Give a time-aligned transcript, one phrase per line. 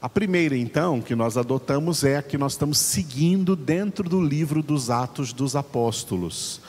[0.00, 4.62] A primeira, então, que nós adotamos é a que nós estamos seguindo dentro do livro
[4.62, 6.60] dos Atos dos Apóstolos.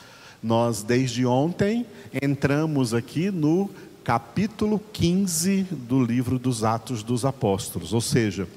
[0.42, 1.86] Nós, desde ontem,
[2.20, 3.70] entramos aqui no
[4.02, 8.48] capítulo 15 do livro dos Atos dos Apóstolos, ou seja,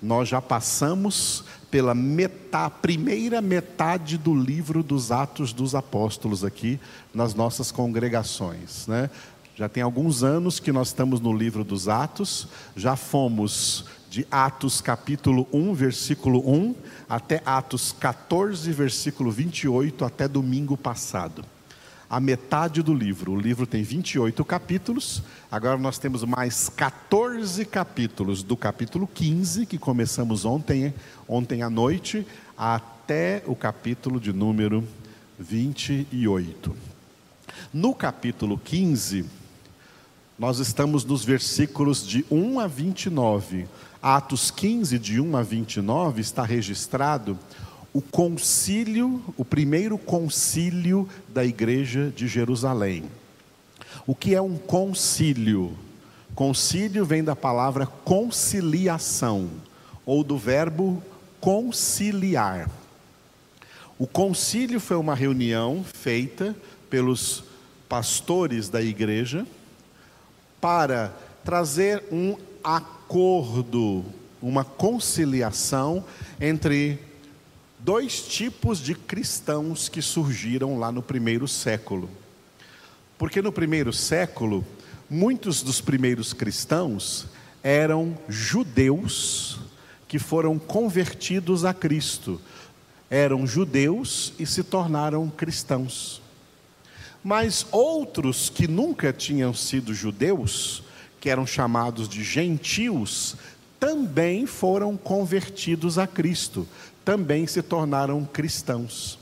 [0.00, 1.92] nós já passamos pela
[2.80, 6.78] primeira metade do livro dos Atos dos Apóstolos aqui
[7.12, 9.10] nas nossas congregações, né?
[9.56, 14.80] Já tem alguns anos que nós estamos no livro dos Atos, já fomos de Atos
[14.80, 16.74] capítulo 1, versículo 1,
[17.08, 21.44] até Atos 14, versículo 28, até domingo passado.
[22.08, 23.30] A metade do livro.
[23.30, 29.78] O livro tem 28 capítulos, agora nós temos mais 14 capítulos, do capítulo 15, que
[29.78, 30.92] começamos ontem,
[31.28, 32.26] ontem à noite,
[32.58, 34.82] até o capítulo de número
[35.38, 36.76] 28.
[37.72, 39.24] No capítulo 15,
[40.36, 43.68] nós estamos nos versículos de 1 a 29.
[44.02, 47.38] Atos 15, de 1 a 29, está registrado
[47.92, 53.04] o concílio, o primeiro concílio da igreja de Jerusalém.
[54.06, 55.76] O que é um concílio?
[56.34, 59.50] Concílio vem da palavra conciliação,
[60.06, 61.02] ou do verbo
[61.40, 62.70] conciliar.
[63.98, 66.56] O concílio foi uma reunião feita
[66.88, 67.44] pelos
[67.88, 69.46] pastores da igreja
[70.60, 71.12] para
[71.44, 72.99] trazer um acordo,
[74.40, 76.04] uma conciliação
[76.40, 76.98] entre
[77.78, 82.08] dois tipos de cristãos que surgiram lá no primeiro século.
[83.18, 84.64] Porque no primeiro século,
[85.08, 87.26] muitos dos primeiros cristãos
[87.62, 89.58] eram judeus
[90.06, 92.40] que foram convertidos a Cristo.
[93.10, 96.22] Eram judeus e se tornaram cristãos.
[97.22, 100.82] Mas outros que nunca tinham sido judeus,
[101.20, 103.36] que eram chamados de gentios,
[103.78, 106.66] também foram convertidos a Cristo,
[107.04, 109.18] também se tornaram cristãos.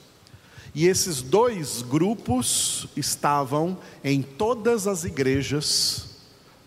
[0.75, 6.17] E esses dois grupos estavam em todas as igrejas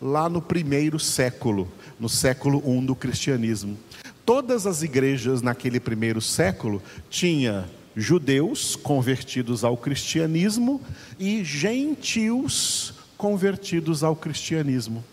[0.01, 3.77] lá no primeiro século, no século I do cristianismo.
[4.25, 10.81] Todas as igrejas naquele primeiro século tinha judeus convertidos ao cristianismo
[11.19, 15.03] e gentios convertidos ao cristianismo.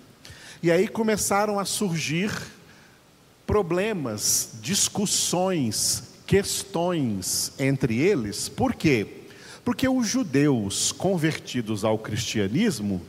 [0.60, 2.32] E aí começaram a surgir
[3.46, 8.48] problemas, discussões, questões entre eles.
[8.48, 9.06] Por quê?
[9.64, 13.00] Porque os judeus convertidos ao cristianismo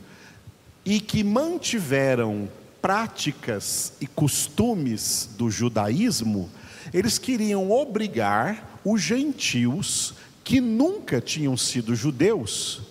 [0.86, 2.48] e que mantiveram
[2.82, 6.50] práticas e costumes do judaísmo,
[6.94, 12.82] eles queriam obrigar os gentios que nunca tinham sido judeus,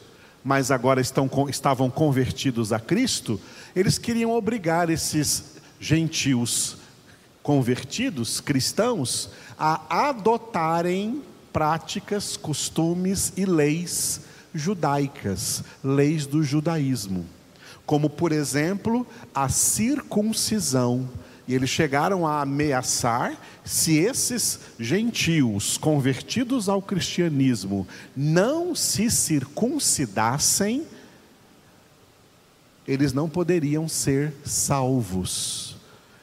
[0.44, 3.40] mas agora estão, estavam convertidos a Cristo,
[3.74, 6.76] eles queriam obrigar esses gentios
[7.42, 14.20] convertidos, cristãos, a adotarem práticas, costumes e leis
[14.54, 17.24] judaicas, leis do judaísmo,
[17.86, 21.08] como por exemplo a circuncisão.
[21.46, 23.34] E eles chegaram a ameaçar
[23.64, 30.86] se esses gentios convertidos ao cristianismo não se circuncidassem,
[32.88, 35.76] eles não poderiam ser salvos.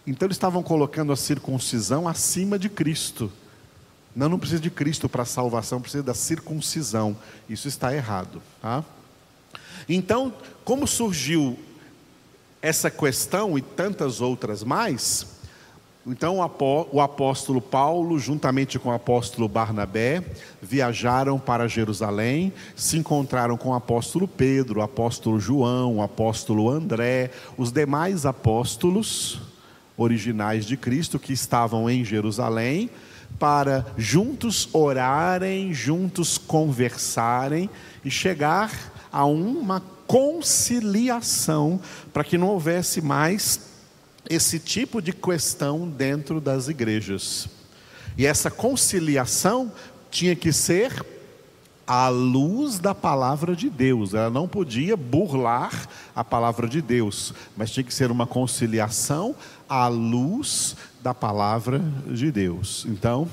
[0.08, 3.31] Então eles estavam colocando a circuncisão acima de Cristo.
[4.16, 7.16] Não, não precisa de Cristo para salvação, precisa da circuncisão.
[7.48, 8.42] Isso está errado.
[8.62, 8.84] Tá?
[9.88, 10.34] Então,
[10.64, 11.59] como surgiu
[12.64, 15.28] essa questão e tantas outras mais,
[16.07, 20.23] então o apóstolo Paulo, juntamente com o apóstolo Barnabé,
[20.61, 27.31] viajaram para Jerusalém, se encontraram com o apóstolo Pedro, o apóstolo João, o apóstolo André,
[27.57, 29.41] os demais apóstolos
[29.97, 32.89] originais de Cristo que estavam em Jerusalém,
[33.39, 37.67] para juntos orarem, juntos conversarem
[38.03, 41.79] e chegar a uma conciliação
[42.13, 43.75] para que não houvesse mais
[44.30, 47.47] esse tipo de questão dentro das igrejas.
[48.17, 49.72] E essa conciliação
[50.09, 51.05] tinha que ser
[51.85, 54.14] à luz da palavra de Deus.
[54.14, 59.35] Ela não podia burlar a palavra de Deus, mas tinha que ser uma conciliação
[59.70, 62.85] à luz da palavra de Deus.
[62.90, 63.28] Então,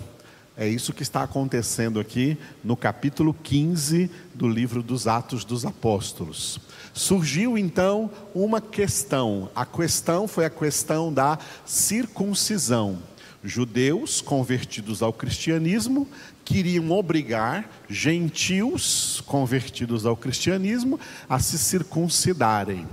[0.57, 6.61] é isso que está acontecendo aqui no capítulo 15 do livro dos Atos dos Apóstolos.
[6.93, 9.49] Surgiu então uma questão.
[9.55, 12.99] A questão foi a questão da circuncisão.
[13.43, 16.07] Judeus convertidos ao cristianismo
[16.45, 22.87] queriam obrigar gentios convertidos ao cristianismo a se circuncidarem.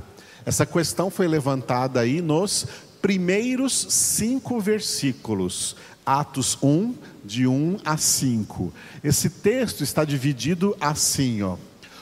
[0.45, 2.65] Essa questão foi levantada aí nos
[3.01, 5.75] primeiros cinco versículos,
[6.09, 8.73] Atos 1, de 1 a 5.
[9.03, 11.56] Esse texto está dividido assim, ó.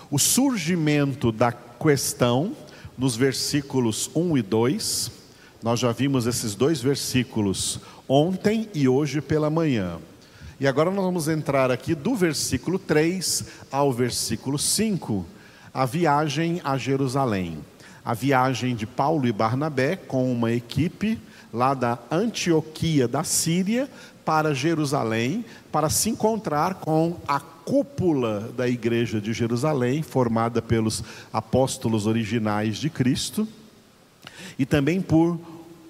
[0.09, 2.55] O surgimento da questão,
[2.97, 5.11] nos versículos 1 e 2.
[5.61, 9.97] Nós já vimos esses dois versículos ontem e hoje pela manhã.
[10.57, 15.25] E agora nós vamos entrar aqui do versículo 3 ao versículo 5,
[15.73, 17.57] a viagem a Jerusalém.
[18.05, 21.19] A viagem de Paulo e Barnabé com uma equipe
[21.53, 23.89] lá da Antioquia da Síria
[24.25, 32.05] para Jerusalém, para se encontrar com a cúpula da igreja de Jerusalém, formada pelos apóstolos
[32.05, 33.47] originais de Cristo,
[34.59, 35.39] e também por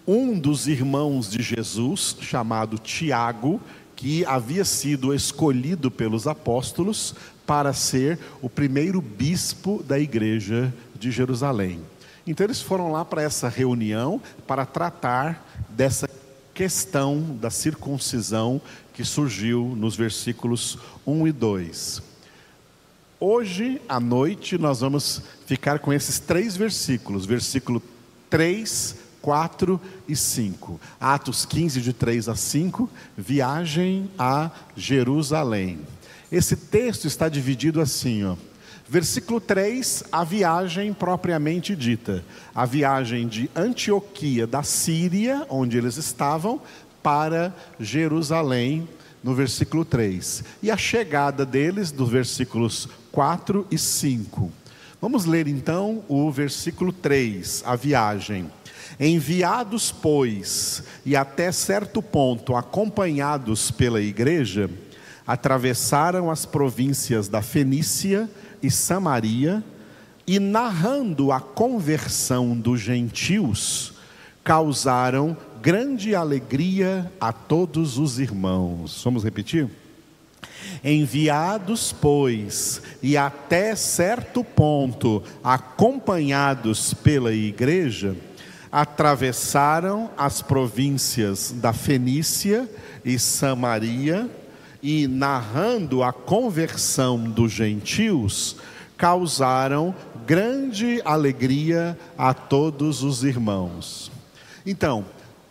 [0.05, 3.59] um dos irmãos de Jesus, chamado Tiago,
[3.95, 7.15] que havia sido escolhido pelos apóstolos
[7.45, 11.79] para ser o primeiro bispo da igreja de Jerusalém.
[12.27, 16.09] Então eles foram lá para essa reunião para tratar dessa
[16.53, 18.61] questão da circuncisão
[18.93, 22.01] que surgiu nos versículos 1 e 2.
[23.19, 27.81] Hoje à noite nós vamos ficar com esses três versículos, versículo
[28.29, 30.79] 3, 4 e 5.
[30.99, 35.79] Atos 15, de 3 a 5, viagem a Jerusalém.
[36.29, 38.35] Esse texto está dividido assim, ó.
[38.89, 42.23] Versículo 3, a viagem propriamente dita.
[42.55, 46.61] A viagem de Antioquia da Síria, onde eles estavam,
[47.03, 48.87] para Jerusalém,
[49.21, 50.41] no versículo 3.
[50.63, 54.49] E a chegada deles, dos versículos 4 e 5.
[55.01, 58.49] Vamos ler então o versículo 3, a viagem.
[58.97, 64.69] Enviados, pois, e até certo ponto acompanhados pela igreja,
[65.25, 68.29] atravessaram as províncias da Fenícia
[68.61, 69.63] e Samaria,
[70.25, 73.93] e narrando a conversão dos gentios,
[74.43, 79.01] causaram grande alegria a todos os irmãos.
[79.03, 79.69] Vamos repetir?
[80.83, 88.15] Enviados, pois, e até certo ponto acompanhados pela igreja,
[88.71, 92.69] atravessaram as províncias da Fenícia
[93.03, 94.29] e Samaria
[94.81, 98.57] e, narrando a conversão dos gentios,
[98.97, 99.95] causaram
[100.25, 104.11] grande alegria a todos os irmãos.
[104.65, 105.05] Então,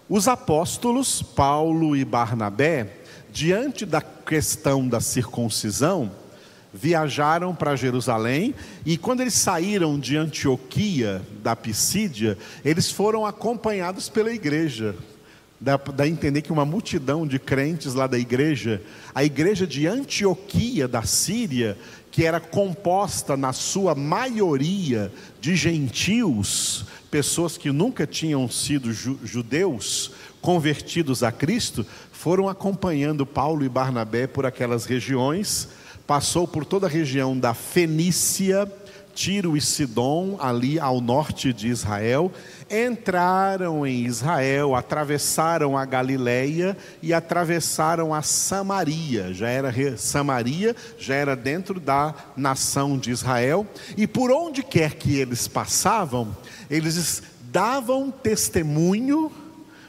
[0.08, 2.98] os apóstolos Paulo e Barnabé,
[3.32, 6.10] diante da questão da circuncisão,
[6.72, 14.32] viajaram para Jerusalém e quando eles saíram de Antioquia, da Pisídia, eles foram acompanhados pela
[14.32, 14.94] igreja.
[15.60, 18.82] Dá, dá a entender que uma multidão de crentes lá da igreja,
[19.14, 21.78] a igreja de Antioquia da Síria,
[22.10, 25.10] que era composta na sua maioria
[25.40, 30.12] de gentios, pessoas que nunca tinham sido judeus,
[30.42, 35.68] convertidos a Cristo, foram acompanhando Paulo e Barnabé por aquelas regiões
[36.06, 38.70] passou por toda a região da Fenícia,
[39.16, 42.30] Tiro e Sidom, ali ao norte de Israel,
[42.70, 49.32] entraram em Israel, atravessaram a Galileia e atravessaram a Samaria.
[49.32, 53.66] Já era Samaria, já era dentro da nação de Israel,
[53.96, 56.36] e por onde quer que eles passavam,
[56.68, 59.32] eles davam testemunho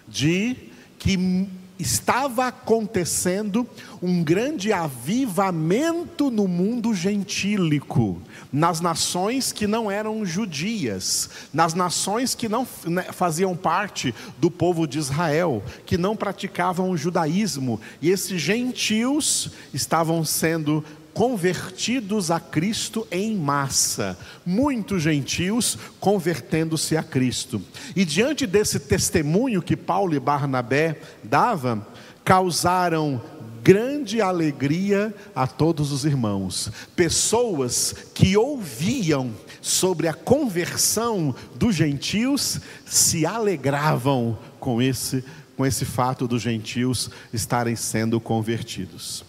[0.08, 0.56] de
[0.98, 3.68] que estava acontecendo
[4.02, 12.50] um grande avivamento no mundo gentílico, nas nações que não eram judias, nas nações que
[12.50, 18.42] não né, faziam parte do povo de Israel, que não praticavam o judaísmo, e esses
[18.42, 20.84] gentios estavam sendo
[21.18, 27.60] convertidos a Cristo em massa, muitos gentios convertendo-se a Cristo.
[27.96, 31.84] E diante desse testemunho que Paulo e Barnabé davam,
[32.24, 33.20] causaram
[33.64, 36.72] grande alegria a todos os irmãos.
[36.96, 45.24] Pessoas que ouviam sobre a conversão dos gentios se alegravam com esse
[45.56, 49.26] com esse fato dos gentios estarem sendo convertidos.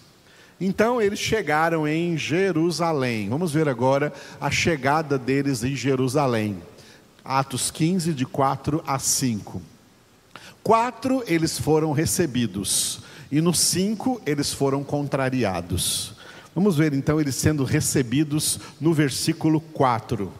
[0.59, 3.29] Então eles chegaram em Jerusalém.
[3.29, 4.11] Vamos ver agora
[4.41, 6.57] a chegada deles em Jerusalém.
[7.23, 9.61] Atos 15, de 4 a 5.
[10.61, 12.99] Quatro eles foram recebidos,
[13.31, 16.13] e no cinco eles foram contrariados.
[16.53, 20.31] Vamos ver então eles sendo recebidos no versículo 4.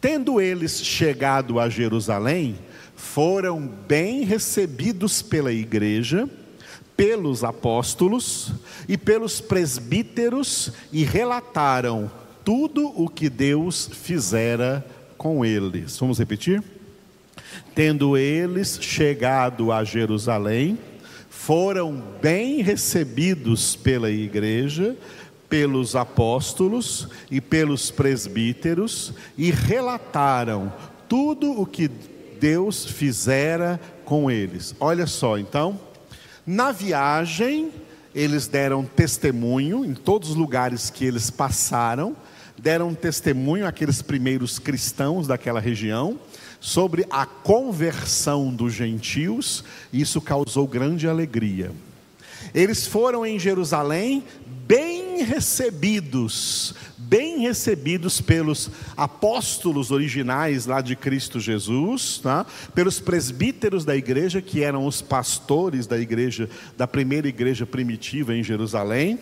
[0.00, 2.58] Tendo eles chegado a Jerusalém,
[2.94, 6.28] foram bem recebidos pela igreja
[6.96, 8.52] pelos apóstolos
[8.88, 12.10] e pelos presbíteros e relataram
[12.44, 14.84] tudo o que Deus fizera
[15.16, 15.98] com eles.
[15.98, 16.62] Vamos repetir?
[17.74, 20.78] Tendo eles chegado a Jerusalém,
[21.28, 24.96] foram bem recebidos pela igreja,
[25.48, 30.72] pelos apóstolos e pelos presbíteros e relataram
[31.08, 31.88] tudo o que
[32.40, 34.74] Deus fizera com eles.
[34.80, 35.78] Olha só, então,
[36.46, 37.70] na viagem,
[38.14, 42.14] eles deram testemunho em todos os lugares que eles passaram,
[42.58, 46.18] deram testemunho àqueles primeiros cristãos daquela região
[46.60, 51.72] sobre a conversão dos gentios, e isso causou grande alegria.
[52.54, 54.24] Eles foram em Jerusalém
[55.14, 62.44] bem recebidos, bem recebidos pelos apóstolos originais lá de Cristo Jesus, tá?
[62.74, 68.42] pelos presbíteros da igreja, que eram os pastores da igreja, da primeira igreja primitiva em
[68.42, 69.20] Jerusalém.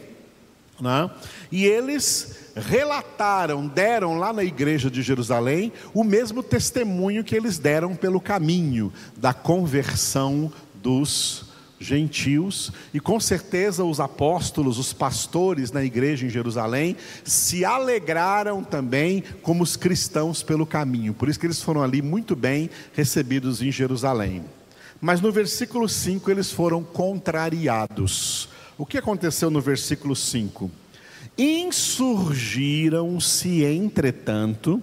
[0.81, 1.11] Né?
[1.51, 7.95] E eles relataram, deram lá na igreja de Jerusalém o mesmo testemunho que eles deram
[7.95, 11.52] pelo caminho da conversão dos
[11.83, 19.25] gentios, e com certeza os apóstolos, os pastores na igreja em Jerusalém, se alegraram também
[19.43, 23.71] como os cristãos pelo caminho, por isso que eles foram ali muito bem recebidos em
[23.71, 24.43] Jerusalém.
[25.01, 28.49] Mas no versículo 5 eles foram contrariados.
[28.79, 30.71] O que aconteceu no versículo 5?
[31.37, 34.81] Insurgiram-se, entretanto,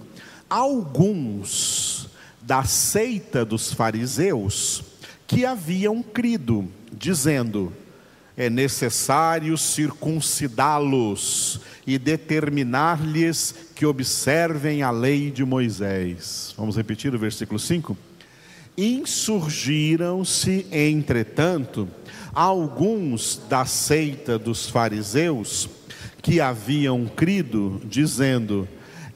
[0.48, 2.08] alguns
[2.42, 4.82] da seita dos fariseus
[5.26, 6.68] que haviam crido,
[7.00, 7.72] dizendo:
[8.36, 16.54] é necessário circuncidá-los e determinar-lhes que observem a lei de Moisés.
[16.56, 17.96] Vamos repetir o versículo 5?
[18.76, 21.88] Insurgiram-se, entretanto,
[22.32, 25.68] alguns da seita dos fariseus
[26.22, 28.68] que haviam crido, dizendo: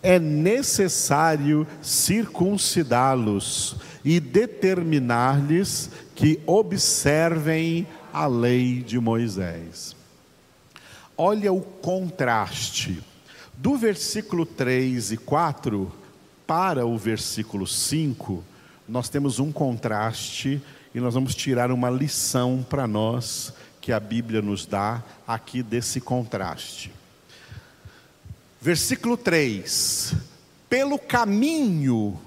[0.03, 9.97] é necessário circuncidá-los e determinar-lhes que observem a lei de Moisés.
[11.16, 13.02] Olha o contraste
[13.56, 15.92] do versículo 3 e 4
[16.47, 18.44] para o versículo 5,
[18.88, 20.61] nós temos um contraste
[20.94, 26.00] e nós vamos tirar uma lição para nós que a Bíblia nos dá aqui desse
[26.00, 26.92] contraste.
[28.61, 30.14] Versículo 3:
[30.68, 32.18] Pelo caminho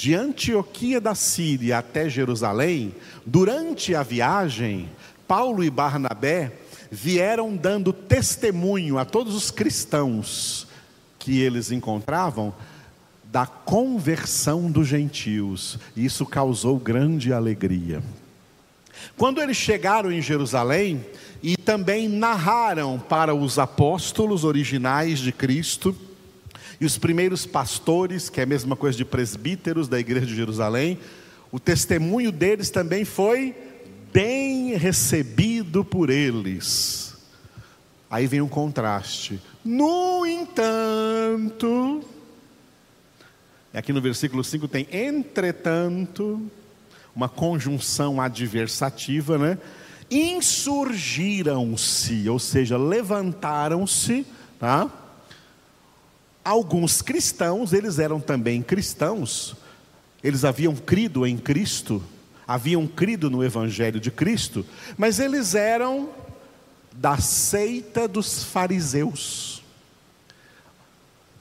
[0.00, 2.94] de Antioquia da Síria até Jerusalém,
[3.26, 4.88] durante a viagem,
[5.28, 6.54] Paulo e Barnabé
[6.90, 10.66] vieram dando testemunho a todos os cristãos
[11.18, 12.54] que eles encontravam
[13.24, 15.78] da conversão dos gentios.
[15.94, 18.02] E isso causou grande alegria.
[19.18, 21.04] Quando eles chegaram em Jerusalém
[21.42, 25.94] e também narraram para os apóstolos originais de Cristo
[26.80, 30.98] e os primeiros pastores, que é a mesma coisa de presbíteros da igreja de Jerusalém,
[31.52, 33.54] o testemunho deles também foi
[34.12, 37.14] bem recebido por eles.
[38.10, 39.38] Aí vem um contraste.
[39.64, 42.02] No entanto,
[43.74, 46.40] aqui no versículo 5 tem entretanto,
[47.14, 49.58] uma conjunção adversativa, né?
[50.10, 54.26] Insurgiram-se, ou seja, levantaram-se,
[54.58, 54.90] tá?
[56.44, 59.54] Alguns cristãos, eles eram também cristãos,
[60.22, 62.02] eles haviam crido em Cristo,
[62.46, 64.64] haviam crido no Evangelho de Cristo,
[64.96, 66.10] mas eles eram
[66.92, 69.62] da seita dos fariseus.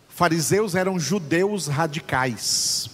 [0.10, 2.90] Fariseus eram judeus radicais.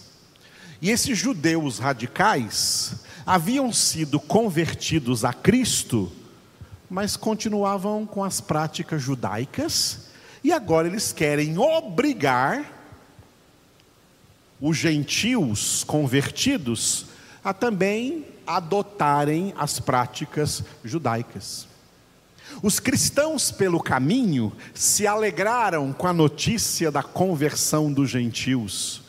[0.81, 6.12] E esses judeus radicais haviam sido convertidos a Cristo,
[6.88, 10.04] mas continuavam com as práticas judaicas,
[10.46, 12.72] e agora eles querem obrigar
[14.62, 17.08] os gentios convertidos
[17.44, 21.68] a também adotarem as práticas judaicas.
[22.62, 29.04] Os cristãos, pelo caminho, se alegraram com a notícia da conversão dos gentios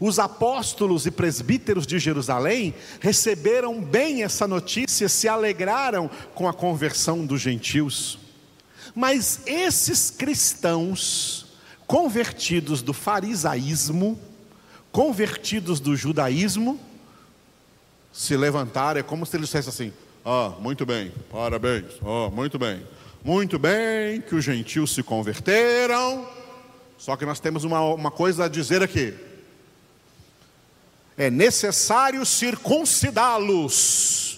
[0.00, 7.26] os apóstolos e presbíteros de Jerusalém receberam bem essa notícia, se alegraram com a conversão
[7.26, 8.21] dos gentios.
[8.94, 11.46] Mas esses cristãos,
[11.86, 14.18] convertidos do farisaísmo,
[14.90, 16.78] convertidos do judaísmo,
[18.12, 19.92] se levantaram, é como se eles dissessem assim:
[20.24, 22.86] Ah, muito bem, parabéns, ah, muito bem,
[23.24, 26.28] muito bem que os gentios se converteram,
[26.98, 29.14] só que nós temos uma, uma coisa a dizer aqui
[31.16, 34.31] é necessário circuncidá-los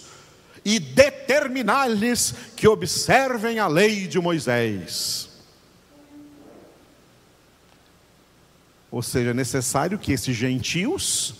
[0.65, 5.29] e determinar-lhes que observem a lei de Moisés.
[8.91, 11.35] Ou seja, é necessário que esses gentios,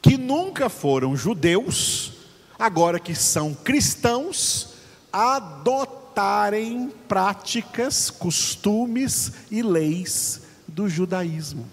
[0.00, 2.12] que nunca foram judeus,
[2.58, 4.74] agora que são cristãos,
[5.12, 11.66] adotarem práticas, costumes e leis do judaísmo.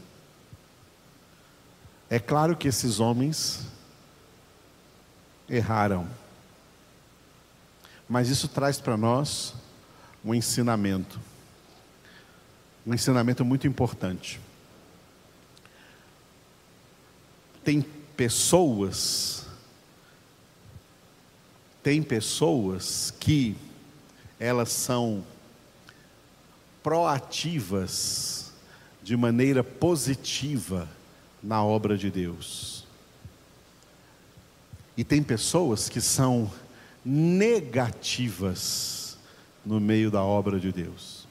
[2.09, 3.61] É claro que esses homens
[5.49, 6.07] erraram,
[8.07, 9.53] mas isso traz para nós
[10.23, 11.19] um ensinamento,
[12.85, 14.39] um ensinamento muito importante.
[17.63, 17.81] Tem
[18.15, 19.45] pessoas,
[21.81, 23.55] tem pessoas que
[24.39, 25.23] elas são
[26.81, 28.51] proativas
[29.01, 30.89] de maneira positiva
[31.41, 32.85] na obra de Deus.
[34.95, 36.51] E tem pessoas que são
[37.05, 39.17] negativas
[39.65, 41.27] no meio da obra de Deus.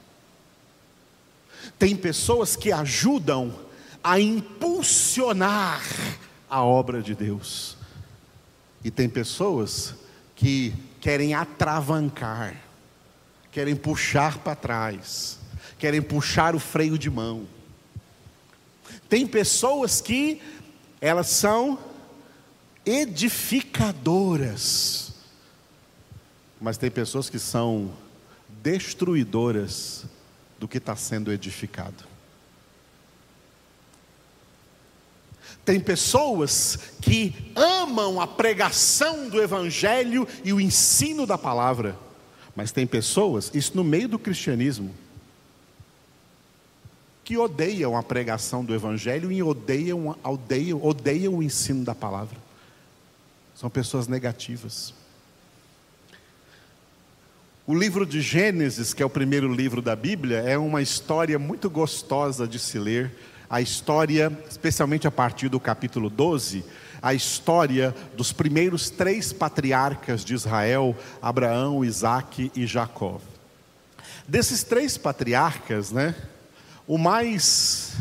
[1.78, 3.54] Tem pessoas que ajudam
[4.02, 5.82] a impulsionar
[6.50, 7.76] a obra de Deus.
[8.84, 9.94] E tem pessoas
[10.34, 12.56] que querem atravancar,
[13.50, 15.38] querem puxar para trás,
[15.78, 17.46] querem puxar o freio de mão.
[19.08, 20.42] Tem pessoas que
[21.00, 21.78] elas são
[22.84, 25.11] edificadoras,
[26.62, 27.90] mas tem pessoas que são
[28.62, 30.04] destruidoras
[30.60, 32.04] do que está sendo edificado.
[35.64, 41.98] Tem pessoas que amam a pregação do Evangelho e o ensino da palavra,
[42.54, 44.94] mas tem pessoas, isso no meio do cristianismo,
[47.24, 52.38] que odeiam a pregação do Evangelho e odeiam, odeiam, odeiam o ensino da palavra.
[53.52, 54.94] São pessoas negativas.
[57.64, 61.70] O livro de Gênesis, que é o primeiro livro da Bíblia, é uma história muito
[61.70, 63.12] gostosa de se ler
[63.48, 66.64] a história, especialmente a partir do capítulo 12,
[67.00, 73.20] a história dos primeiros três patriarcas de Israel, Abraão, Isaac e Jacó.
[74.26, 76.16] Desses três patriarcas, né,
[76.84, 77.92] o mais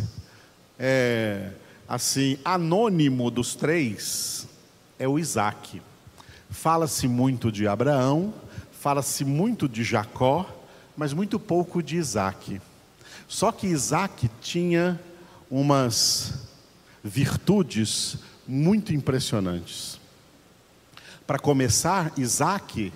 [0.80, 1.52] é,
[1.88, 4.48] assim anônimo dos três
[4.98, 5.80] é o Isaac.
[6.50, 8.34] Fala-se muito de Abraão,
[8.82, 10.50] fala-se muito de Jacó,
[10.98, 12.60] mas muito pouco de Isaac.
[13.28, 15.00] Só que Isaac tinha
[15.52, 16.48] umas
[17.04, 18.18] virtudes
[18.48, 20.00] muito impressionantes.
[21.28, 22.92] Para começar, Isaac,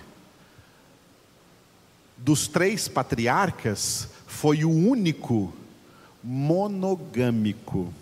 [2.16, 5.54] dos três patriarcas, foi o único
[6.20, 7.94] monogâmico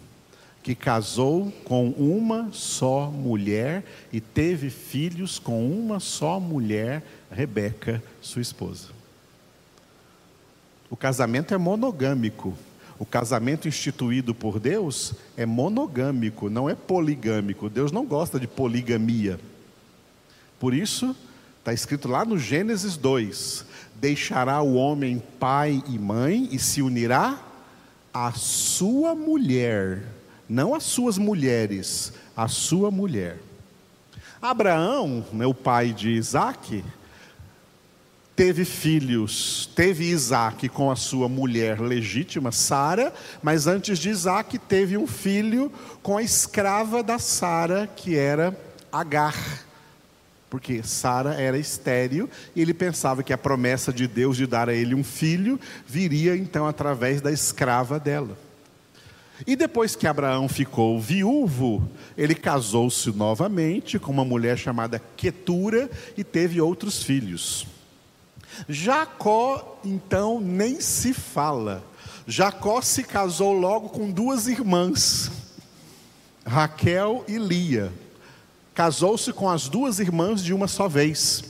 [0.65, 8.41] que casou com uma só mulher e teve filhos com uma só mulher, Rebeca, sua
[8.41, 8.89] esposa.
[10.89, 12.55] O casamento é monogâmico.
[12.99, 17.69] O casamento instituído por Deus é monogâmico, não é poligâmico.
[17.69, 19.39] Deus não gosta de poligamia.
[20.59, 21.15] Por isso,
[21.59, 27.39] está escrito lá no Gênesis 2: Deixará o homem pai e mãe e se unirá
[28.15, 30.14] à sua mulher,
[30.55, 33.39] não às suas mulheres, à sua mulher.
[34.41, 36.85] Abraão, né, o pai de Isaac,
[38.37, 43.13] teve filhos, teve Isaac com a sua mulher legítima, Sara,
[43.43, 48.57] mas antes de Isaac teve um filho com a escrava da Sara, que era
[48.93, 49.65] Agar.
[50.49, 54.75] Porque Sara era estéril e ele pensava que a promessa de Deus de dar a
[54.75, 58.44] ele um filho viria então através da escrava dela.
[59.47, 66.23] E depois que Abraão ficou viúvo, ele casou-se novamente com uma mulher chamada Quetura e
[66.23, 67.67] teve outros filhos.
[68.69, 71.85] Jacó, então, nem se fala.
[72.27, 75.31] Jacó se casou logo com duas irmãs,
[76.47, 77.93] Raquel e Lia.
[78.73, 81.45] Casou-se com as duas irmãs de uma só vez.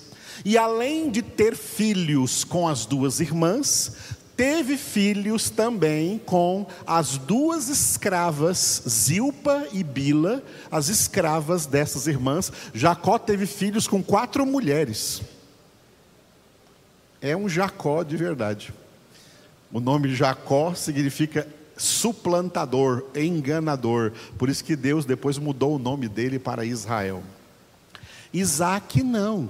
[0.44, 7.68] E além de ter filhos com as duas irmãs, teve filhos também com as duas
[7.68, 12.52] escravas, Zilpa e Bila, as escravas dessas irmãs.
[12.72, 15.22] Jacó teve filhos com quatro mulheres
[17.24, 18.70] é um Jacó de verdade.
[19.72, 24.12] O nome Jacó significa suplantador, enganador.
[24.36, 27.22] Por isso que Deus depois mudou o nome dele para Israel.
[28.30, 29.48] Isaac não.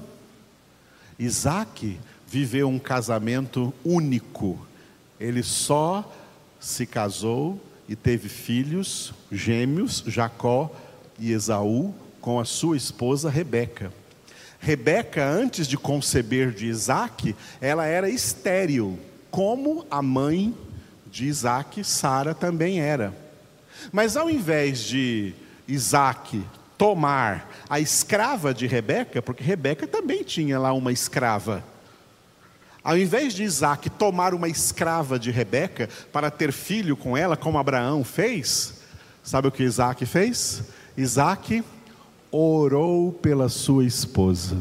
[1.18, 4.56] Isaac viveu um casamento único.
[5.18, 6.12] Ele só
[6.58, 10.70] se casou e teve filhos gêmeos, Jacó
[11.18, 13.92] e Esaú, com a sua esposa Rebeca.
[14.58, 18.98] Rebeca, antes de conceber de Isaac, ela era estéril,
[19.30, 20.54] como a mãe
[21.06, 23.14] de Isaac, Sara, também era.
[23.92, 25.34] Mas ao invés de
[25.68, 26.42] Isaac
[26.78, 31.62] tomar a escrava de Rebeca, porque Rebeca também tinha lá uma escrava.
[32.84, 37.56] Ao invés de Isaac tomar uma escrava de Rebeca para ter filho com ela, como
[37.56, 38.74] Abraão fez,
[39.22, 40.64] sabe o que Isaac fez?
[40.94, 41.64] Isaac
[42.30, 44.58] orou pela sua esposa.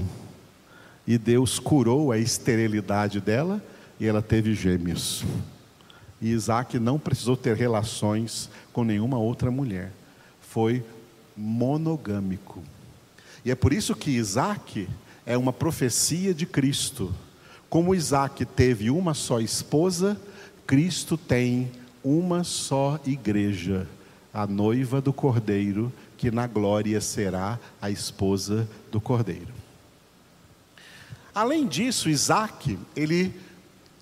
[1.06, 3.62] E Deus curou a esterilidade dela
[4.00, 5.26] e ela teve gêmeos.
[6.22, 9.92] E Isaac não precisou ter relações com nenhuma outra mulher.
[10.40, 10.82] Foi
[11.36, 12.64] monogâmico.
[13.44, 14.88] E é por isso que Isaac
[15.26, 17.14] é uma profecia de Cristo.
[17.74, 20.16] Como Isaac teve uma só esposa,
[20.68, 21.72] Cristo tem
[22.04, 23.88] uma só igreja,
[24.32, 29.52] a noiva do cordeiro, que na glória será a esposa do cordeiro.
[31.34, 33.34] Além disso, Isaac, ele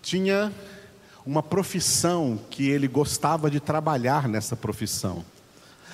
[0.01, 0.51] tinha
[1.25, 5.23] uma profissão que ele gostava de trabalhar nessa profissão.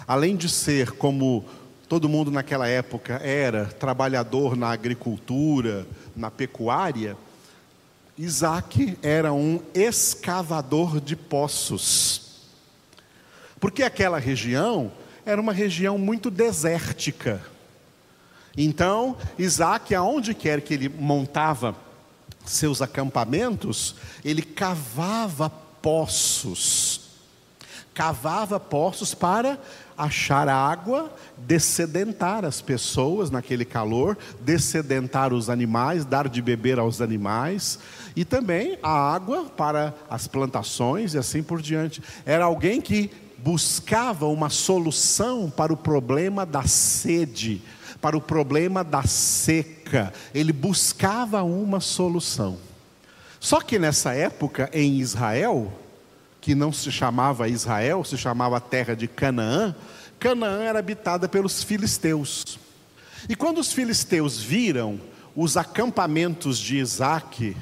[0.08, 1.46] Além de ser como
[1.88, 5.86] todo mundo naquela época era trabalhador na agricultura,
[6.16, 7.16] na pecuária,
[8.18, 12.42] Isaac era um escavador de poços.
[13.60, 14.92] Porque aquela região
[15.26, 17.42] era uma região muito desértica.
[18.58, 21.76] Então, Isaac, aonde quer que ele montava
[22.46, 27.07] seus acampamentos, ele cavava poços.
[27.98, 29.58] Cavava poços para
[29.98, 37.80] achar água, descedentar as pessoas naquele calor, descedentar os animais, dar de beber aos animais,
[38.16, 42.00] e também a água para as plantações e assim por diante.
[42.24, 47.64] Era alguém que buscava uma solução para o problema da sede,
[48.00, 50.14] para o problema da seca.
[50.36, 52.60] Ele buscava uma solução.
[53.40, 55.74] Só que nessa época, em Israel,
[56.48, 59.76] que não se chamava Israel, se chamava terra de Canaã,
[60.18, 62.58] Canaã era habitada pelos filisteus.
[63.28, 64.98] E quando os filisteus viram
[65.36, 67.54] os acampamentos de Isaac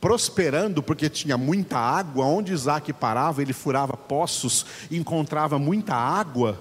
[0.00, 6.60] prosperando, porque tinha muita água, onde Isaac parava, ele furava poços, encontrava muita água,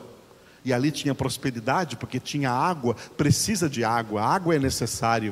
[0.65, 5.31] e ali tinha prosperidade, porque tinha água, precisa de água, água é necessário.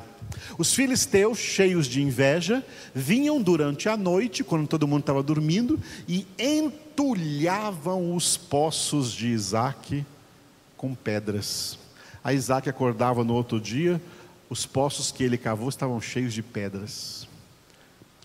[0.58, 6.28] Os filisteus, cheios de inveja, vinham durante a noite, quando todo mundo estava dormindo, e
[6.38, 10.06] entulhavam os poços de Isaac
[10.76, 11.78] com pedras.
[12.24, 14.02] A Isaac acordava no outro dia,
[14.50, 17.28] os poços que ele cavou estavam cheios de pedras.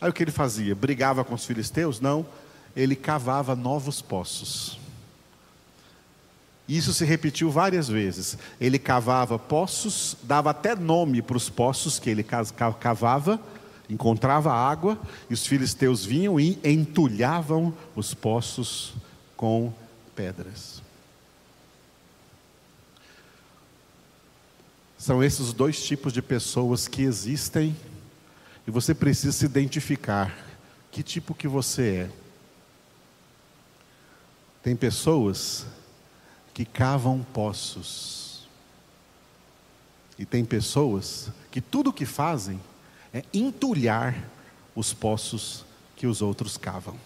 [0.01, 0.75] Aí o que ele fazia?
[0.75, 2.01] Brigava com os filisteus?
[2.01, 2.27] Não,
[2.75, 4.79] ele cavava novos poços.
[6.69, 8.39] Isso se repetiu várias vezes.
[8.61, 13.39] Ele cavava poços, dava até nome para os poços que ele cavava,
[13.89, 14.99] encontrava água,
[15.29, 18.95] e os filisteus vinham e entulhavam os poços
[19.37, 19.73] com
[20.17, 20.83] pedras.
[24.97, 27.77] São esses dois tipos de pessoas que existem
[28.67, 30.35] e você precisa se identificar
[30.91, 32.11] que tipo que você é.
[34.63, 35.67] Tem pessoas
[36.55, 38.49] que cavam poços.
[40.17, 42.61] E tem pessoas que tudo o que fazem
[43.13, 44.17] é entulhar
[44.75, 45.65] os poços
[45.97, 46.97] que os outros cavam.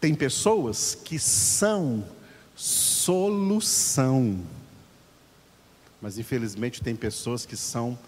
[0.00, 2.04] Tem pessoas que são
[2.56, 4.42] solução.
[6.00, 7.98] Mas infelizmente tem pessoas que são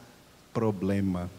[0.53, 1.31] problema.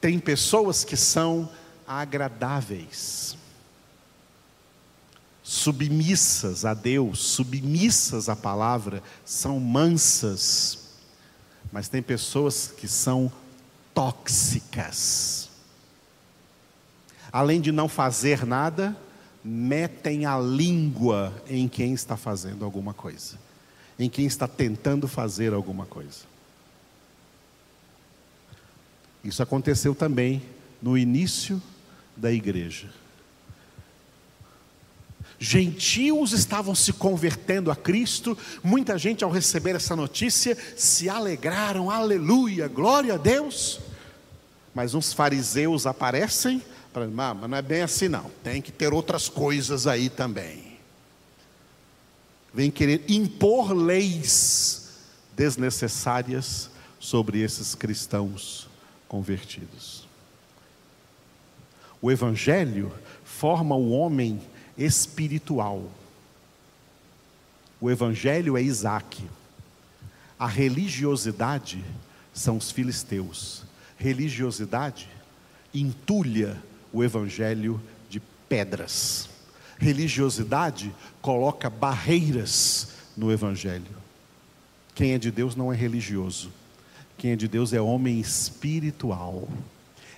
[0.00, 1.50] Tem pessoas que são
[1.86, 3.37] agradáveis
[5.48, 10.90] submissas a Deus, submissas à palavra, são mansas,
[11.72, 13.32] mas tem pessoas que são
[13.94, 15.48] tóxicas.
[17.32, 18.94] Além de não fazer nada,
[19.42, 23.38] metem a língua em quem está fazendo alguma coisa,
[23.98, 26.26] em quem está tentando fazer alguma coisa.
[29.24, 30.42] Isso aconteceu também
[30.82, 31.62] no início
[32.14, 32.90] da igreja.
[35.38, 42.66] Gentios estavam se convertendo a Cristo, muita gente, ao receber essa notícia, se alegraram, aleluia,
[42.66, 43.78] glória a Deus.
[44.74, 46.60] Mas uns fariseus aparecem,
[46.92, 50.78] ah, mas não é bem assim, não, tem que ter outras coisas aí também.
[52.52, 54.88] Vem querer impor leis
[55.36, 58.68] desnecessárias sobre esses cristãos
[59.06, 60.08] convertidos.
[62.02, 62.92] O Evangelho
[63.24, 64.40] forma o homem
[64.78, 65.90] espiritual.
[67.80, 69.22] O evangelho é Isaac.
[70.38, 71.84] A religiosidade
[72.32, 73.64] são os filisteus.
[73.96, 75.08] Religiosidade
[75.74, 76.56] entulha
[76.92, 79.28] o evangelho de pedras.
[79.78, 83.96] Religiosidade coloca barreiras no Evangelho.
[84.94, 86.50] Quem é de Deus não é religioso.
[87.16, 89.48] Quem é de Deus é homem espiritual,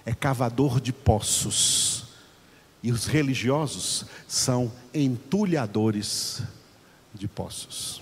[0.05, 2.00] é cavador de poços.
[2.83, 6.43] E os religiosos são entulhadores
[7.15, 8.01] de poços.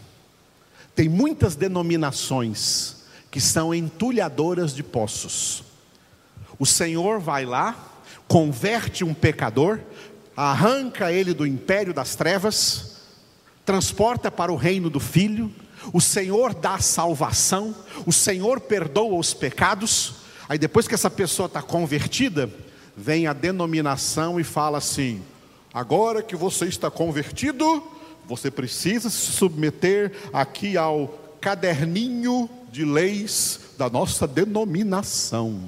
[0.94, 2.96] Tem muitas denominações
[3.30, 5.62] que são entulhadoras de poços.
[6.58, 7.76] O Senhor vai lá,
[8.26, 9.80] converte um pecador,
[10.36, 12.96] arranca ele do império das trevas,
[13.64, 15.52] transporta para o reino do Filho,
[15.92, 17.74] o Senhor dá salvação,
[18.06, 20.14] o Senhor perdoa os pecados,
[20.48, 22.50] aí depois que essa pessoa está convertida,
[22.98, 25.22] vem a denominação e fala assim:
[25.72, 27.82] agora que você está convertido,
[28.26, 31.06] você precisa se submeter aqui ao
[31.40, 35.60] caderninho de leis da nossa denominação.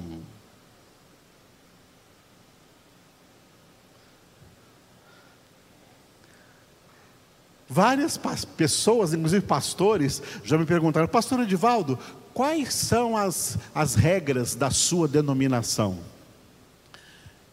[7.67, 8.19] Várias
[8.57, 11.97] pessoas, inclusive pastores, já me perguntaram, pastor Edivaldo,
[12.33, 16.10] quais são as, as regras da sua denominação?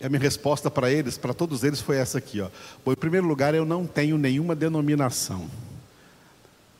[0.00, 2.40] E a minha resposta para eles, para todos eles, foi essa aqui.
[2.40, 2.48] Ó.
[2.84, 5.48] Bom, em primeiro lugar, eu não tenho nenhuma denominação.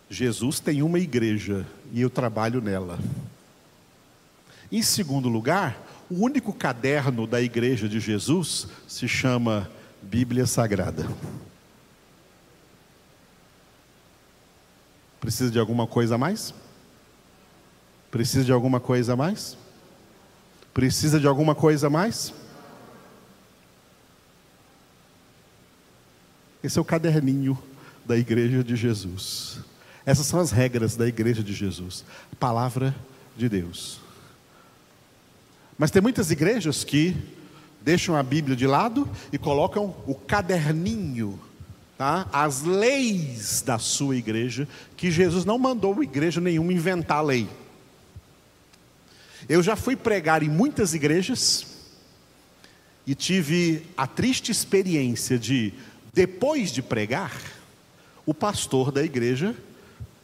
[0.09, 2.98] Jesus tem uma igreja e eu trabalho nela.
[4.70, 9.68] Em segundo lugar, o único caderno da igreja de Jesus se chama
[10.00, 11.09] Bíblia Sagrada.
[15.20, 16.54] Precisa de alguma coisa a mais?
[18.11, 19.59] Precisa de alguma coisa a mais?
[20.72, 22.33] Precisa de alguma coisa a mais?
[26.62, 27.59] Esse é o caderninho
[28.05, 29.59] da igreja de Jesus.
[30.05, 32.05] Essas são as regras da igreja de Jesus.
[32.38, 32.94] Palavra
[33.37, 34.01] de Deus.
[35.77, 37.16] Mas tem muitas igrejas que
[37.81, 41.38] deixam a Bíblia de lado e colocam o caderninho
[41.99, 42.29] tá?
[42.33, 47.49] as leis da sua igreja, que Jesus não mandou igreja nenhuma inventar lei.
[49.49, 51.66] Eu já fui pregar em muitas igrejas
[53.05, 55.75] e tive a triste experiência de,
[56.18, 57.40] depois de pregar,
[58.26, 59.54] o pastor da igreja,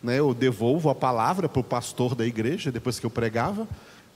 [0.02, 3.68] né, eu devolvo a palavra para o pastor da igreja, depois que eu pregava,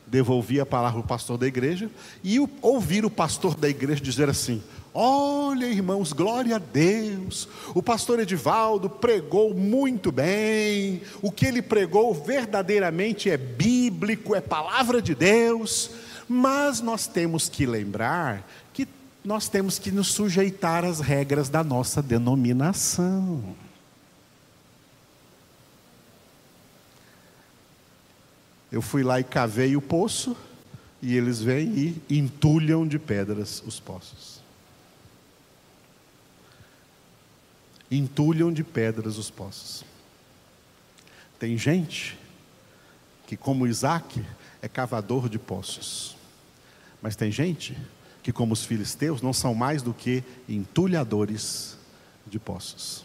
[0.05, 1.89] devolvi a palavra para o pastor da igreja,
[2.25, 4.61] e ouvir o pastor da igreja dizer assim:
[4.93, 7.49] Olha, irmãos, glória a Deus.
[7.73, 11.03] O pastor Edivaldo pregou muito bem.
[11.23, 15.93] O que ele pregou verdadeiramente é bíblico, é palavra de Deus.
[16.29, 18.85] Mas nós temos que lembrar que
[19.25, 23.57] nós temos que nos sujeitar às regras da nossa denominação.
[28.71, 30.37] Eu fui lá e cavei o poço,
[31.01, 34.39] e eles vêm e entulham de pedras os poços.
[37.91, 39.85] entulham de pedras os poços.
[41.39, 42.19] Tem gente
[43.27, 44.25] que, como Isaac,
[44.61, 46.17] é cavador de poços.
[47.01, 47.77] Mas tem gente
[48.29, 51.79] que, como os filisteus, não são mais do que entulhadores
[52.27, 53.03] de poços.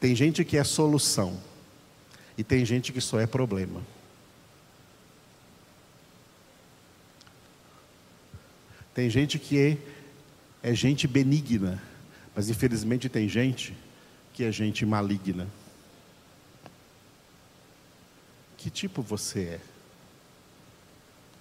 [0.00, 1.38] Tem gente que é solução,
[2.34, 3.82] e tem gente que só é problema.
[8.94, 9.78] Tem gente que é,
[10.62, 11.82] é gente benigna,
[12.34, 13.76] mas infelizmente tem gente
[14.32, 15.46] que é gente maligna.
[18.56, 19.60] Que tipo você é?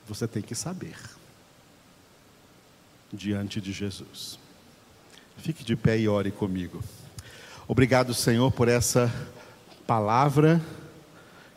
[0.09, 0.97] Você tem que saber.
[3.11, 4.37] Diante de Jesus.
[5.37, 6.83] Fique de pé e ore comigo.
[7.67, 9.13] Obrigado, Senhor, por essa
[9.85, 10.61] palavra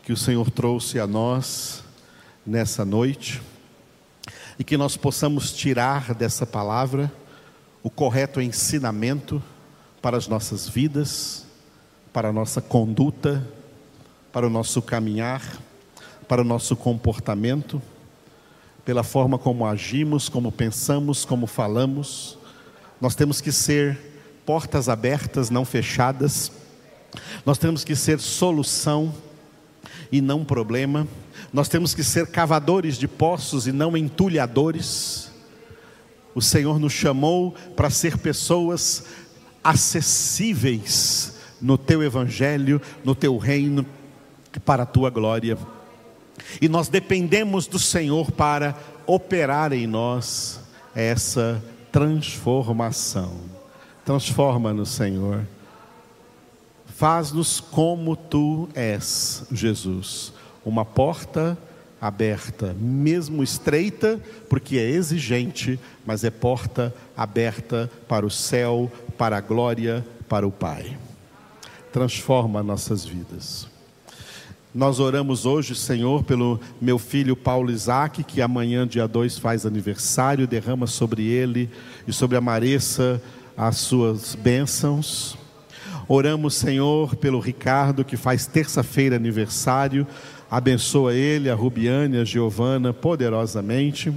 [0.05, 1.83] que o Senhor trouxe a nós
[2.47, 3.43] nessa noite.
[4.59, 7.13] E que nós possamos tirar dessa palavra
[7.83, 9.43] o correto ensinamento
[10.01, 11.47] para as nossas vidas,
[12.13, 13.47] para a nossa conduta,
[14.33, 15.43] para o nosso caminhar,
[16.29, 17.83] para o nosso comportamento,
[18.85, 22.39] pela forma como agimos, como pensamos, como falamos.
[23.01, 23.99] Nós temos que ser
[24.45, 26.51] portas abertas, não fechadas.
[27.45, 29.15] Nós temos que ser solução
[30.11, 31.07] e não problema.
[31.53, 35.31] Nós temos que ser cavadores de poços e não entulhadores.
[36.35, 39.05] O Senhor nos chamou para ser pessoas
[39.63, 43.85] acessíveis no teu evangelho, no teu reino,
[44.65, 45.59] para a tua glória.
[46.61, 50.61] E nós dependemos do Senhor para operar em nós
[50.95, 53.35] essa transformação.
[54.05, 55.47] Transforma-nos, Senhor.
[56.87, 60.33] Faz-nos como tu és, Jesus.
[60.65, 61.57] Uma porta
[62.01, 69.41] aberta, mesmo estreita, porque é exigente, mas é porta aberta para o céu, para a
[69.41, 70.99] glória, para o Pai.
[71.93, 73.70] Transforma nossas vidas.
[74.73, 80.47] Nós oramos hoje, Senhor, pelo meu filho Paulo Isaac, que amanhã, dia 2, faz aniversário,
[80.47, 81.69] derrama sobre ele
[82.07, 83.21] e sobre a Maressa
[83.57, 85.37] as suas bênçãos.
[86.07, 90.07] Oramos, Senhor, pelo Ricardo, que faz terça-feira aniversário.
[90.49, 94.13] Abençoa ele, a Rubiane, a Giovana, poderosamente.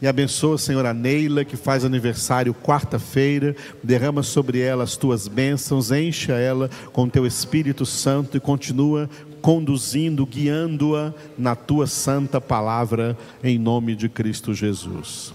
[0.00, 3.54] E abençoa, Senhor, a Neila, que faz aniversário quarta-feira.
[3.84, 9.10] Derrama sobre ela as tuas bênçãos, encha ela com teu Espírito Santo e continua
[9.40, 15.32] conduzindo, guiando-a na tua santa palavra, em nome de Cristo Jesus.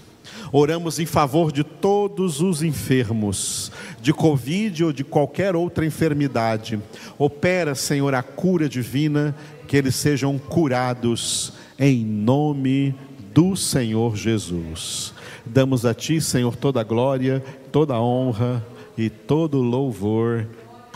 [0.52, 6.80] Oramos em favor de todos os enfermos, de Covid ou de qualquer outra enfermidade.
[7.18, 9.34] Opera, Senhor, a cura divina,
[9.66, 12.94] que eles sejam curados, em nome
[13.34, 15.12] do Senhor Jesus.
[15.44, 17.42] Damos a Ti, Senhor, toda a glória,
[17.72, 18.64] toda a honra
[18.96, 20.46] e todo o louvor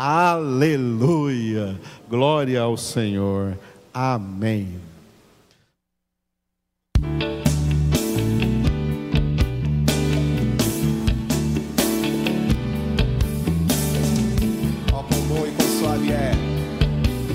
[0.02, 1.78] Aleluia!
[2.08, 3.58] Glória ao Senhor.
[3.92, 4.80] Amém.
[14.90, 16.32] Ó, bom e quão suave é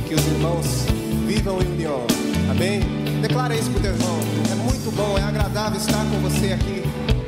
[0.08, 0.66] que os irmãos
[1.28, 2.02] vivam em união.
[2.50, 2.80] Amém?
[3.22, 4.18] Declara isso pro teu irmão.
[4.52, 6.82] É muito bom, é agradável estar com você aqui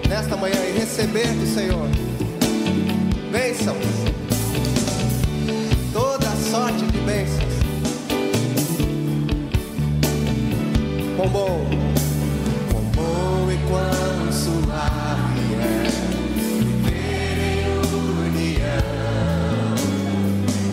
[0.09, 1.87] nesta manhã e receber do Senhor.
[3.31, 4.07] Bênçãos
[7.07, 7.55] bênçãos.
[11.15, 11.65] Quão bom,
[12.69, 15.87] quão bom e quão suave é
[16.59, 17.67] viver em
[18.25, 18.97] união.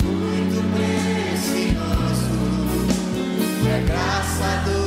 [0.03, 2.35] Muito precioso
[3.69, 4.84] é graça do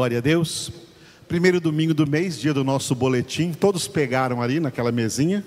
[0.00, 0.72] Glória a Deus.
[1.28, 3.52] Primeiro domingo do mês, dia do nosso boletim.
[3.52, 5.44] Todos pegaram ali naquela mesinha,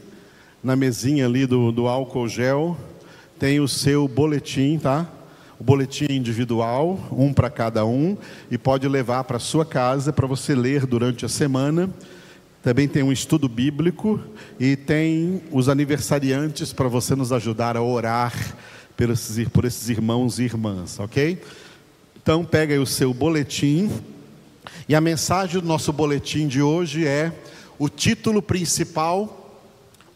[0.64, 2.78] na mesinha ali do, do álcool gel,
[3.40, 5.10] tem o seu boletim, tá?
[5.60, 8.16] O boletim individual, um para cada um,
[8.52, 11.90] e pode levar para sua casa para você ler durante a semana.
[12.62, 14.20] Também tem um estudo bíblico
[14.60, 18.56] e tem os aniversariantes para você nos ajudar a orar
[18.96, 21.42] por esses, por esses irmãos e irmãs, ok?
[22.22, 23.90] Então pega aí o seu boletim
[24.88, 27.32] e a mensagem do nosso boletim de hoje é
[27.80, 29.62] o título principal,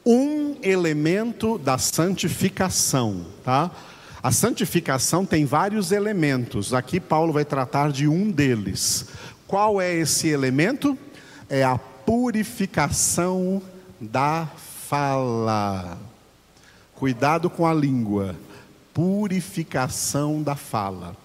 [0.05, 3.71] um elemento da santificação, tá?
[4.21, 6.73] A santificação tem vários elementos.
[6.73, 9.07] Aqui Paulo vai tratar de um deles.
[9.45, 10.97] Qual é esse elemento?
[11.49, 13.61] É a purificação
[13.99, 14.47] da
[14.87, 15.97] fala.
[16.95, 18.35] Cuidado com a língua.
[18.93, 21.15] Purificação da fala.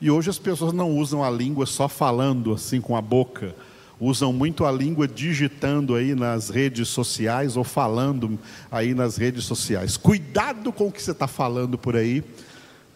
[0.00, 3.54] E hoje as pessoas não usam a língua só falando assim com a boca.
[4.00, 8.38] Usam muito a língua digitando aí nas redes sociais ou falando
[8.70, 9.96] aí nas redes sociais.
[9.96, 12.22] Cuidado com o que você está falando por aí,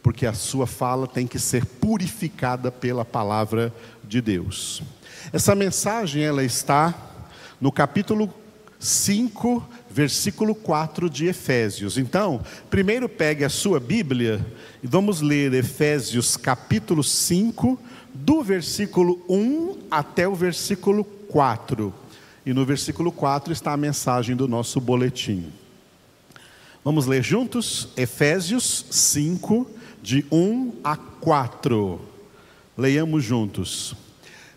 [0.02, 3.72] porque a sua fala tem que ser purificada pela palavra
[4.02, 4.82] de Deus.
[5.32, 6.94] Essa mensagem ela está
[7.60, 8.32] no capítulo
[8.78, 11.98] 5, versículo 4 de Efésios.
[11.98, 14.44] Então, primeiro pegue a sua Bíblia
[14.82, 17.78] e vamos ler Efésios capítulo 5,
[18.14, 21.92] do versículo 1 até o versículo 4.
[22.46, 25.52] E no versículo 4 está a mensagem do nosso boletim.
[26.84, 27.88] Vamos ler juntos?
[27.96, 29.68] Efésios 5,
[30.02, 32.00] de 1 a 4.
[32.76, 33.94] Leiamos juntos.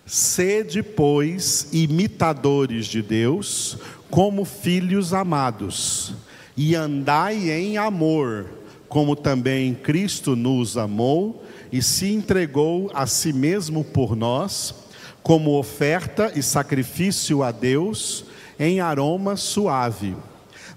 [0.06, 3.78] Sede, pois, imitadores de Deus,
[4.12, 6.14] como filhos amados,
[6.56, 8.46] e andai em amor,
[8.90, 14.76] como também Cristo nos amou e se entregou a si mesmo por nós,
[15.24, 18.26] como oferta e sacrifício a Deus
[18.60, 20.16] em aroma suave.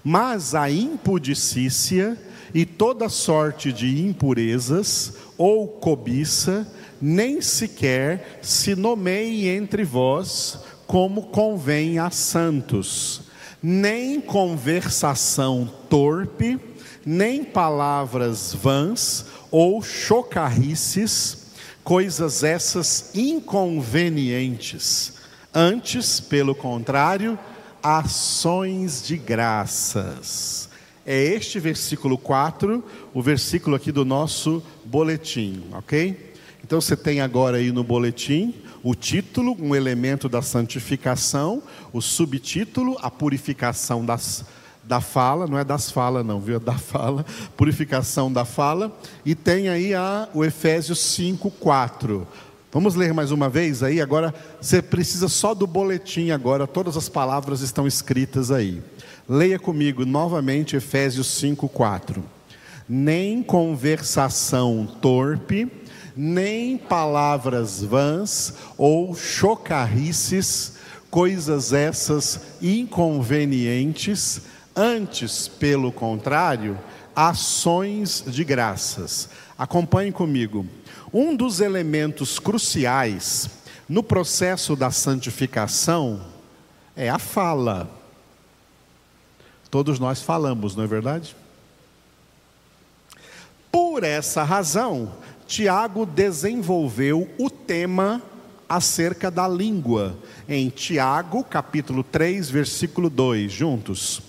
[0.01, 2.17] Mas a impudicícia
[2.53, 6.65] e toda sorte de impurezas ou cobiça,
[7.01, 13.24] nem sequer se nomeie entre vós como convém a santos,
[13.67, 16.59] nem conversação torpe,
[17.03, 21.47] nem palavras vãs ou chocarrices,
[21.83, 25.13] coisas essas inconvenientes.
[25.51, 27.39] Antes, pelo contrário,
[27.81, 30.69] ações de graças.
[31.03, 32.83] É este versículo 4,
[33.15, 36.35] o versículo aqui do nosso boletim, ok?
[36.63, 38.53] Então você tem agora aí no boletim
[38.85, 44.45] o título, um elemento da santificação, o subtítulo, a purificação das,
[44.83, 46.57] da fala, não é das falas não, viu?
[46.57, 47.25] É da fala,
[47.57, 52.27] purificação da fala, e tem aí a, o Efésios 5, 4.
[52.71, 54.31] Vamos ler mais uma vez aí, agora
[54.61, 58.83] você precisa só do boletim agora, todas as palavras estão escritas aí.
[59.27, 62.23] Leia comigo novamente Efésios 5, 4.
[62.87, 65.71] nem conversação torpe,
[66.15, 70.73] nem palavras vãs ou chocarrices,
[71.09, 74.41] coisas essas inconvenientes,
[74.75, 76.79] antes, pelo contrário,
[77.15, 79.29] ações de graças.
[79.57, 80.65] Acompanhe comigo.
[81.13, 83.49] Um dos elementos cruciais
[83.87, 86.21] no processo da santificação
[86.95, 87.89] é a fala.
[89.69, 91.35] Todos nós falamos, não é verdade?
[93.71, 95.11] Por essa razão,
[95.47, 98.21] Tiago desenvolveu o tema
[98.67, 100.17] acerca da língua,
[100.49, 104.21] em Tiago, capítulo 3, versículo 2, juntos.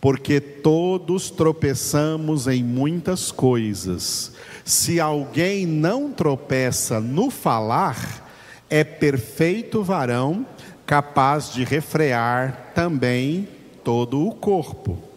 [0.00, 4.32] Porque todos tropeçamos em muitas coisas.
[4.64, 8.30] Se alguém não tropeça no falar,
[8.70, 10.46] é perfeito varão,
[10.86, 13.48] capaz de refrear também
[13.82, 15.13] todo o corpo.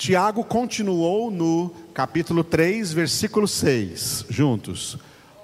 [0.00, 4.96] Tiago continuou no capítulo 3, versículo 6, juntos.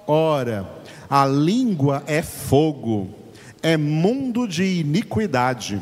[0.07, 0.67] Ora,
[1.07, 3.07] a língua é fogo,
[3.61, 5.79] é mundo de iniquidade.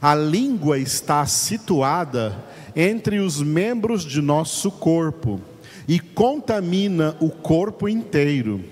[0.00, 2.36] A língua está situada
[2.76, 5.40] entre os membros de nosso corpo
[5.88, 8.64] e contamina o corpo inteiro.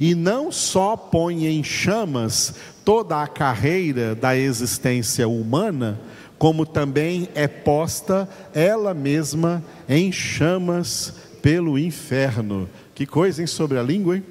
[0.00, 2.52] E não só põe em chamas
[2.84, 6.00] toda a carreira da existência humana,
[6.38, 12.68] como também é posta ela mesma em chamas pelo inferno.
[12.94, 14.24] Que coisa, hein, sobre a língua, hein?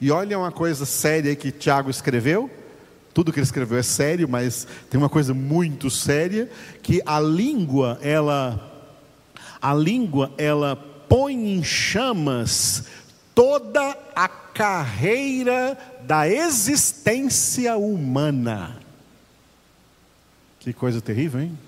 [0.00, 2.50] E olha uma coisa séria que Tiago escreveu.
[3.12, 6.48] Tudo que ele escreveu é sério, mas tem uma coisa muito séria
[6.82, 8.64] que a língua, ela
[9.60, 12.84] a língua, ela põe em chamas
[13.34, 18.76] toda a carreira da existência humana.
[20.60, 21.58] Que coisa terrível, hein?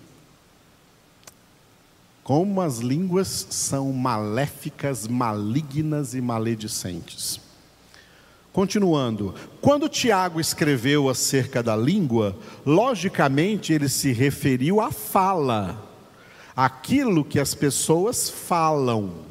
[2.22, 7.40] Como as línguas são maléficas, malignas e maledicentes.
[8.52, 12.36] Continuando, quando Tiago escreveu acerca da língua,
[12.66, 15.88] logicamente ele se referiu à fala,
[16.56, 19.29] aquilo que as pessoas falam.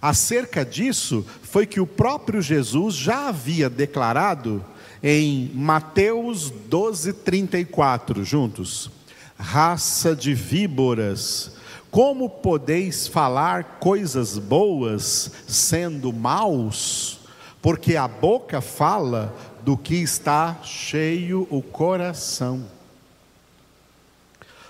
[0.00, 4.64] Acerca disso, foi que o próprio Jesus já havia declarado
[5.02, 8.90] em Mateus 12, 34, juntos.
[9.38, 11.52] Raça de víboras,
[11.90, 17.20] como podeis falar coisas boas sendo maus?
[17.60, 22.64] Porque a boca fala do que está cheio o coração.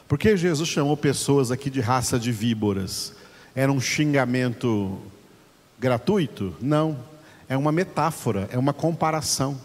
[0.08, 3.12] Por que Jesus chamou pessoas aqui de raça de víboras?
[3.54, 4.98] Era um xingamento
[5.80, 6.54] gratuito?
[6.60, 6.98] Não,
[7.48, 9.58] é uma metáfora, é uma comparação.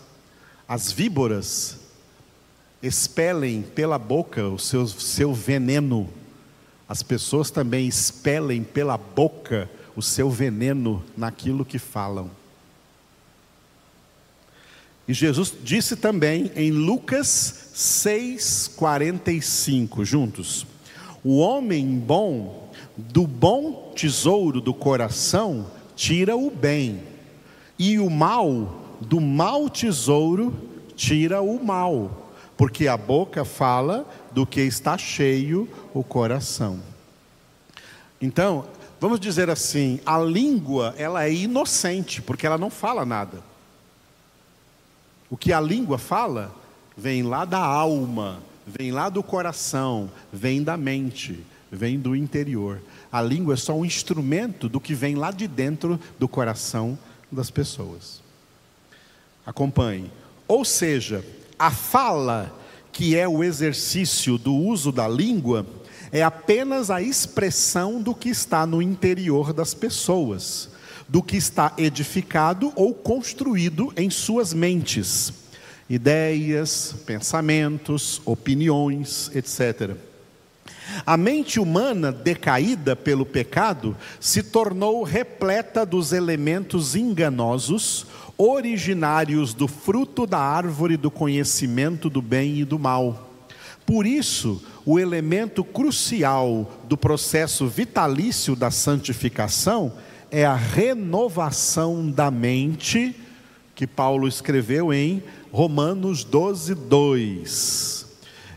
[0.67, 1.77] As víboras
[2.81, 6.09] expelem pela boca o seu, seu veneno.
[6.87, 12.31] As pessoas também expelem pela boca o seu veneno naquilo que falam.
[15.07, 20.65] E Jesus disse também em Lucas 6,45, juntos:
[21.23, 27.01] O homem bom, do bom tesouro do coração, tira o bem,
[27.77, 30.53] e o mal do mau tesouro
[30.95, 36.79] tira o mal, porque a boca fala do que está cheio o coração.
[38.21, 38.65] Então,
[38.99, 43.43] vamos dizer assim, a língua, ela é inocente, porque ela não fala nada.
[45.29, 46.53] O que a língua fala
[46.95, 52.81] vem lá da alma, vem lá do coração, vem da mente, vem do interior.
[53.15, 56.99] A língua é só um instrumento do que vem lá de dentro do coração
[57.31, 58.19] das pessoas.
[59.45, 60.11] Acompanhe.
[60.45, 61.23] Ou seja,
[61.57, 62.53] a fala,
[62.91, 65.65] que é o exercício do uso da língua,
[66.11, 70.67] é apenas a expressão do que está no interior das pessoas,
[71.07, 75.31] do que está edificado ou construído em suas mentes,
[75.89, 79.95] ideias, pensamentos, opiniões, etc.
[81.05, 88.05] A mente humana, decaída pelo pecado, se tornou repleta dos elementos enganosos
[88.37, 93.29] originários do fruto da árvore do conhecimento do bem e do mal.
[93.85, 99.93] Por isso, o elemento crucial do processo vitalício da santificação
[100.31, 103.15] é a renovação da mente,
[103.73, 108.04] que Paulo escreveu em Romanos 12, 2.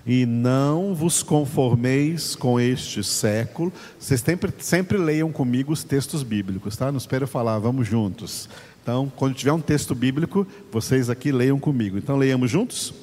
[0.08, 3.70] E não vos conformeis com este século.
[3.98, 6.90] Vocês sempre, sempre leiam comigo os textos bíblicos, tá?
[6.90, 8.48] Não espero falar, vamos juntos.
[8.82, 11.98] Então, quando tiver um texto bíblico, vocês aqui leiam comigo.
[11.98, 12.94] Então, leiamos juntos?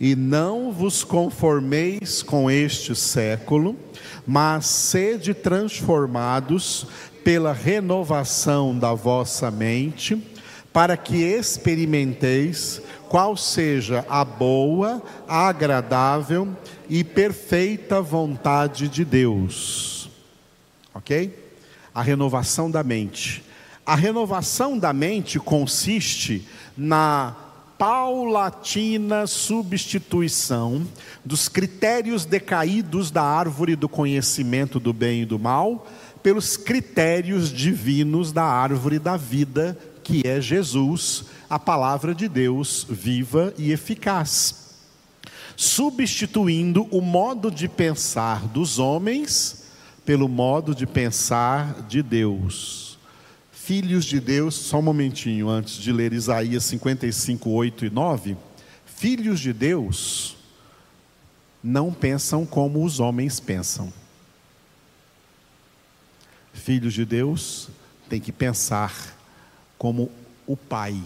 [0.00, 3.76] E não vos conformeis com este século,
[4.26, 6.86] mas sede transformados
[7.22, 10.16] pela renovação da vossa mente,
[10.78, 16.56] para que experimenteis qual seja a boa, agradável
[16.88, 20.08] e perfeita vontade de Deus.
[20.94, 21.36] Ok?
[21.92, 23.42] A renovação da mente.
[23.84, 27.34] A renovação da mente consiste na
[27.76, 30.86] paulatina substituição
[31.24, 35.88] dos critérios decaídos da árvore do conhecimento do bem e do mal
[36.22, 39.78] pelos critérios divinos da árvore da vida,
[40.08, 44.70] que é Jesus, a palavra de Deus viva e eficaz.
[45.54, 49.66] Substituindo o modo de pensar dos homens
[50.06, 52.98] pelo modo de pensar de Deus.
[53.52, 58.36] Filhos de Deus, só um momentinho antes de ler Isaías 55, 8 e 9.
[58.86, 60.38] Filhos de Deus
[61.62, 63.92] não pensam como os homens pensam.
[66.54, 67.68] Filhos de Deus
[68.08, 69.17] têm que pensar
[69.78, 70.10] como
[70.46, 71.00] o Pai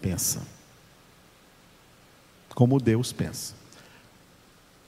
[0.00, 0.42] pensa.
[2.54, 3.54] Como Deus pensa.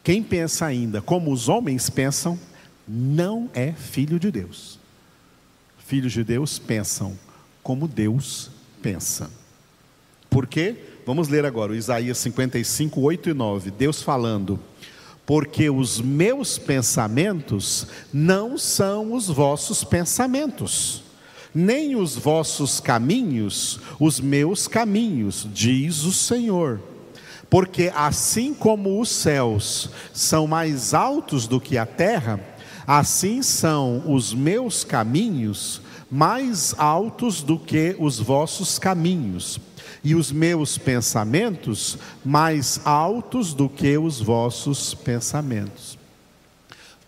[0.03, 2.39] Quem pensa ainda como os homens pensam,
[2.87, 4.79] não é filho de Deus.
[5.79, 7.19] Filhos de Deus pensam
[7.63, 8.51] como Deus
[8.83, 9.31] pensa.
[10.29, 10.77] Por quê?
[11.07, 13.71] Vamos ler agora Isaías 55, 8 e 9.
[13.71, 14.61] Deus falando:
[15.25, 21.04] Porque os meus pensamentos não são os vossos pensamentos
[21.55, 26.81] nem os vossos caminhos, os meus caminhos, diz o Senhor.
[27.49, 32.41] Porque assim como os céus são mais altos do que a terra,
[32.87, 35.81] assim são os meus caminhos
[36.11, 39.59] mais altos do que os vossos caminhos,
[40.03, 45.99] e os meus pensamentos mais altos do que os vossos pensamentos.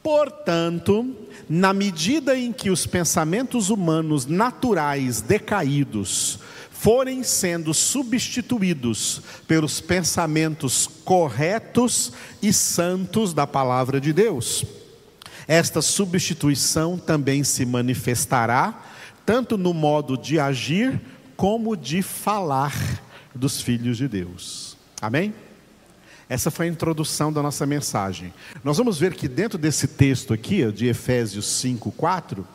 [0.07, 1.17] Portanto,
[1.49, 6.39] na medida em que os pensamentos humanos naturais decaídos
[6.71, 14.65] forem sendo substituídos pelos pensamentos corretos e santos da palavra de Deus,
[15.49, 18.85] esta substituição também se manifestará
[19.25, 21.01] tanto no modo de agir
[21.37, 23.03] como de falar
[23.35, 24.77] dos filhos de Deus.
[25.03, 25.35] Amém?
[26.29, 28.35] Essa foi a introdução da nossa mensagem.
[28.65, 32.47] Nós vamos ver que dentro desse texto aqui, de Efésios 5, 4,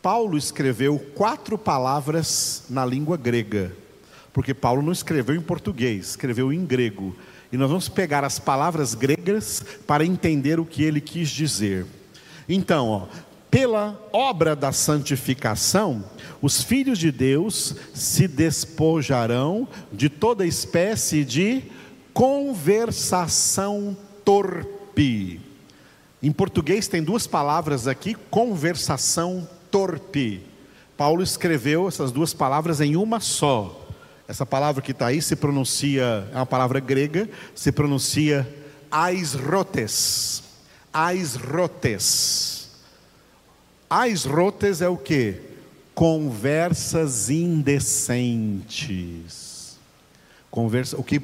[0.00, 3.72] Paulo escreveu quatro palavras na língua grega,
[4.32, 7.14] porque Paulo não escreveu em português, escreveu em grego.
[7.52, 11.86] E nós vamos pegar as palavras gregas para entender o que ele quis dizer.
[12.48, 13.06] Então, ó,
[13.50, 16.04] pela obra da santificação,
[16.40, 21.62] os filhos de Deus se despojarão de toda espécie de
[22.12, 25.40] conversação torpe.
[26.22, 30.42] Em português tem duas palavras aqui, conversação torpe.
[30.96, 33.78] Paulo escreveu essas duas palavras em uma só.
[34.28, 38.48] Essa palavra que está aí se pronuncia, é uma palavra grega, se pronuncia
[38.90, 40.44] aisrotes.
[40.92, 42.68] Aisrotes.
[43.90, 45.40] Aisrotes é o que?
[45.94, 49.41] Conversas indecentes.
[50.52, 51.18] Conversa, o, que,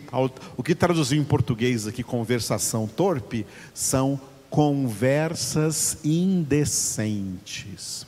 [0.56, 4.18] o que traduziu em português aqui, conversação torpe, são
[4.48, 8.06] conversas indecentes.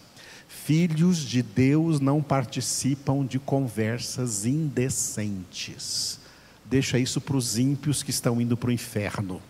[0.49, 6.19] Filhos de Deus não participam de conversas indecentes.
[6.65, 9.43] Deixa isso para os ímpios que estão indo para o inferno.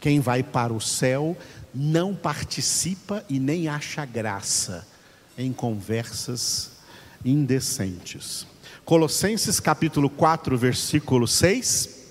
[0.00, 1.38] Quem vai para o céu
[1.72, 4.84] não participa e nem acha graça
[5.38, 6.72] em conversas
[7.24, 8.50] indecentes.
[8.84, 12.02] Colossenses capítulo 4, versículo 6.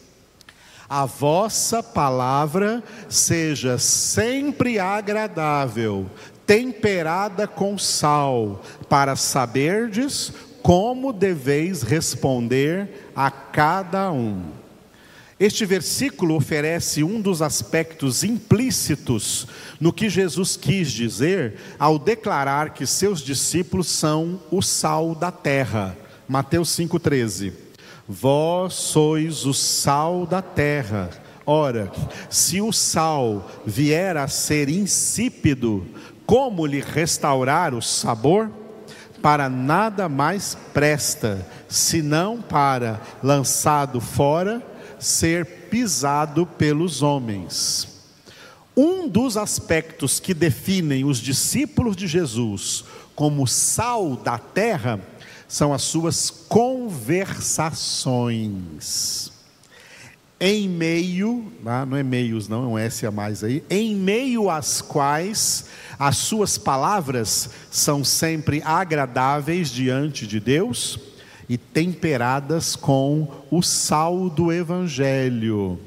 [0.90, 6.10] A vossa palavra seja sempre agradável,
[6.46, 14.44] temperada com sal, para saberdes como deveis responder a cada um.
[15.40, 19.48] Este versículo oferece um dos aspectos implícitos
[19.80, 25.98] no que Jesus quis dizer ao declarar que seus discípulos são o sal da terra.
[26.32, 27.52] Mateus 5,13.
[28.08, 31.10] Vós sois o sal da terra.
[31.46, 31.92] Ora,
[32.30, 35.86] se o sal vier a ser insípido,
[36.26, 38.50] como lhe restaurar o sabor?
[39.22, 44.66] Para nada mais presta, senão para, lançado fora,
[44.98, 48.06] ser pisado pelos homens.
[48.76, 55.02] Um dos aspectos que definem os discípulos de Jesus como sal da terra
[55.52, 59.30] são as suas conversações.
[60.40, 64.50] em meio, ah, não é meios, não, é um S a mais aí, em meio
[64.50, 65.66] às quais
[66.00, 70.98] as suas palavras são sempre agradáveis diante de Deus
[71.50, 75.78] e temperadas com o sal do Evangelho.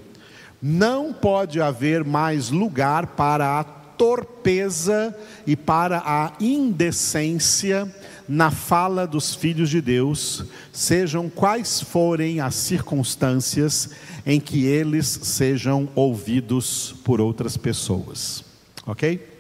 [0.62, 7.90] Não pode haver mais lugar para a torpeza e para a indecência
[8.28, 13.90] na fala dos filhos de Deus, sejam quais forem as circunstâncias
[14.24, 18.44] em que eles sejam ouvidos por outras pessoas.
[18.86, 19.34] Ok?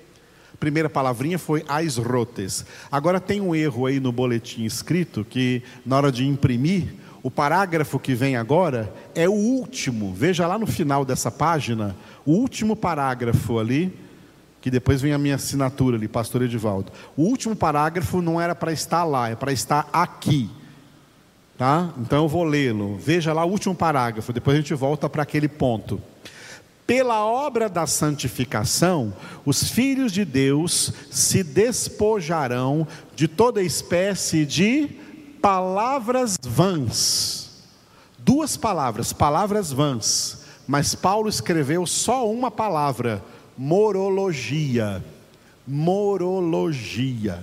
[0.60, 2.64] Primeira palavrinha foi aisrotes.
[2.90, 7.98] Agora tem um erro aí no boletim escrito que na hora de imprimir, o parágrafo
[7.98, 10.12] que vem agora é o último.
[10.12, 13.92] Veja lá no final dessa página, o último parágrafo ali
[14.64, 16.90] que depois vem a minha assinatura ali, pastor Edivaldo.
[17.18, 20.48] O último parágrafo não era para estar lá, é para estar aqui.
[21.58, 21.92] Tá?
[21.98, 22.96] Então eu vou lê-lo.
[22.96, 26.00] Veja lá o último parágrafo, depois a gente volta para aquele ponto.
[26.86, 29.12] Pela obra da santificação,
[29.44, 34.88] os filhos de Deus se despojarão de toda espécie de
[35.42, 37.66] palavras vãs.
[38.18, 40.42] Duas palavras, palavras vãs.
[40.66, 43.22] Mas Paulo escreveu só uma palavra
[43.56, 45.02] morologia.
[45.66, 47.42] Morologia.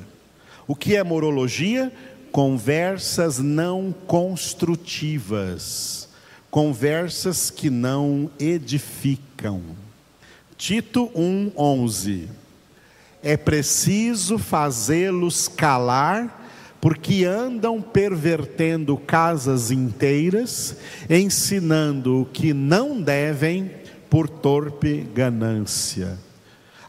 [0.68, 1.92] O que é morologia?
[2.32, 6.08] Conversas não construtivas,
[6.50, 9.62] conversas que não edificam.
[10.58, 12.30] Tito 1:11.
[13.24, 16.50] É preciso fazê-los calar,
[16.80, 20.78] porque andam pervertendo casas inteiras,
[21.10, 23.81] ensinando o que não devem
[24.12, 26.20] por torpe ganância.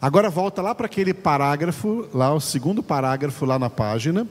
[0.01, 4.27] Agora volta lá para aquele parágrafo, lá o segundo parágrafo lá na página.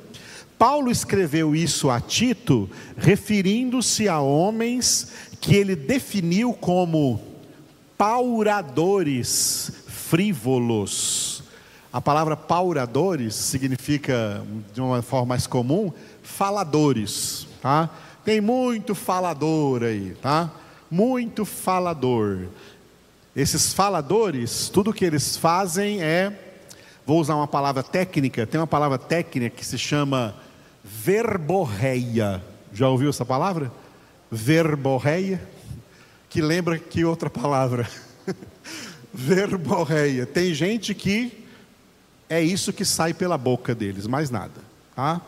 [0.59, 7.21] Paulo escreveu isso a Tito, referindo-se a homens que ele definiu como
[7.97, 11.43] pauradores frívolos.
[11.93, 17.89] A palavra pauradores significa, de uma forma mais comum, faladores, tá?
[18.25, 20.51] Tem muito falador aí, tá?
[20.91, 22.49] Muito falador.
[23.35, 26.37] Esses faladores, tudo que eles fazem é,
[27.05, 30.35] vou usar uma palavra técnica, tem uma palavra técnica que se chama
[30.83, 32.43] verborreia.
[32.73, 33.71] Já ouviu essa palavra?
[34.29, 35.41] Verborreia?
[36.29, 37.89] Que lembra que outra palavra?
[39.13, 40.25] verborreia.
[40.25, 41.45] Tem gente que
[42.29, 44.61] é isso que sai pela boca deles, mais nada.
[44.93, 45.21] Tá?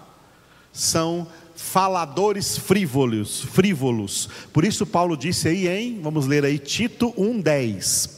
[0.74, 1.28] São
[1.64, 4.30] faladores frívolos, frívolos.
[4.52, 8.10] Por isso Paulo disse aí em, vamos ler aí Tito 1:10.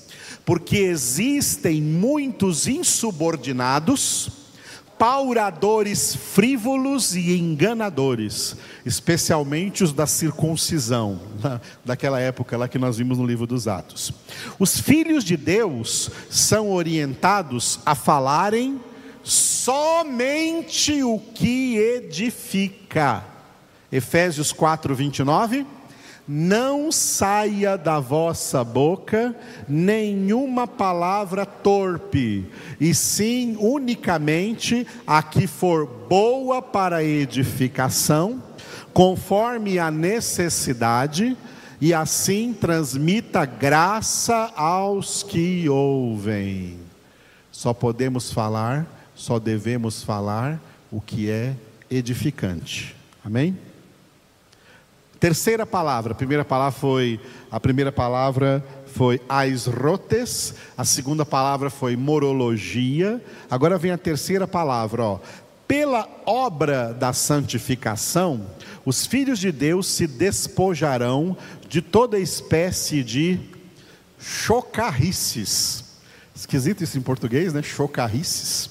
[0.44, 4.30] Porque existem muitos insubordinados,
[4.98, 11.22] pauradores frívolos e enganadores, especialmente os da circuncisão,
[11.86, 14.12] daquela época lá que nós vimos no livro dos Atos.
[14.60, 18.80] Os filhos de Deus são orientados a falarem
[19.24, 23.35] somente o que edifica
[23.96, 25.66] Efésios 4, 29.
[26.28, 29.34] Não saia da vossa boca
[29.70, 32.46] nenhuma palavra torpe,
[32.78, 38.44] e sim unicamente a que for boa para edificação,
[38.92, 41.38] conforme a necessidade,
[41.80, 46.80] e assim transmita graça aos que ouvem.
[47.50, 50.60] Só podemos falar, só devemos falar
[50.92, 51.56] o que é
[51.90, 52.94] edificante.
[53.24, 53.56] Amém?
[55.26, 57.20] Terceira palavra, a primeira palavra foi
[57.50, 63.20] a primeira palavra foi aisrotes, a segunda palavra foi morologia.
[63.50, 65.20] Agora vem a terceira palavra, ó.
[65.68, 68.46] Pela obra da santificação,
[68.86, 71.36] os filhos de Deus se despojarão
[71.68, 73.40] de toda espécie de
[74.20, 75.86] chocarrices.
[76.36, 77.64] Esquisito isso em português, né?
[77.64, 78.70] Chocarrices.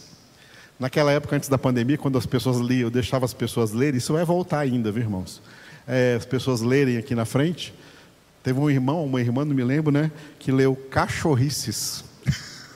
[0.78, 4.12] Naquela época, antes da pandemia, quando as pessoas liam, eu deixava as pessoas lerem, isso
[4.12, 5.42] vai voltar ainda, viu, irmãos?
[5.86, 7.74] É, as pessoas lerem aqui na frente.
[8.42, 10.10] Teve um irmão, uma irmã, não me lembro, né?
[10.38, 12.04] Que leu cachorrices.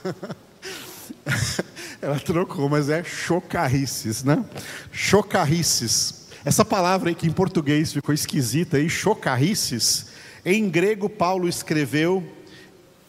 [2.01, 4.43] Ela trocou, mas é chocarrices, né?
[4.91, 6.27] Chocarrices.
[6.45, 10.07] Essa palavra aí que em português ficou esquisita aí, chocarrices,
[10.45, 12.23] em grego Paulo escreveu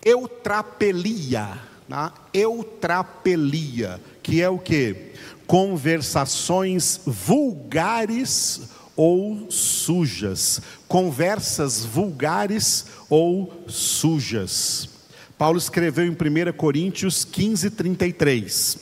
[0.05, 2.11] eutrapelia, né?
[2.35, 5.13] eutrapelia, que é o que?
[5.47, 8.71] Conversações vulgares
[9.03, 14.91] ou sujas, conversas vulgares ou sujas.
[15.39, 18.79] Paulo escreveu em 1 Coríntios 15, 33.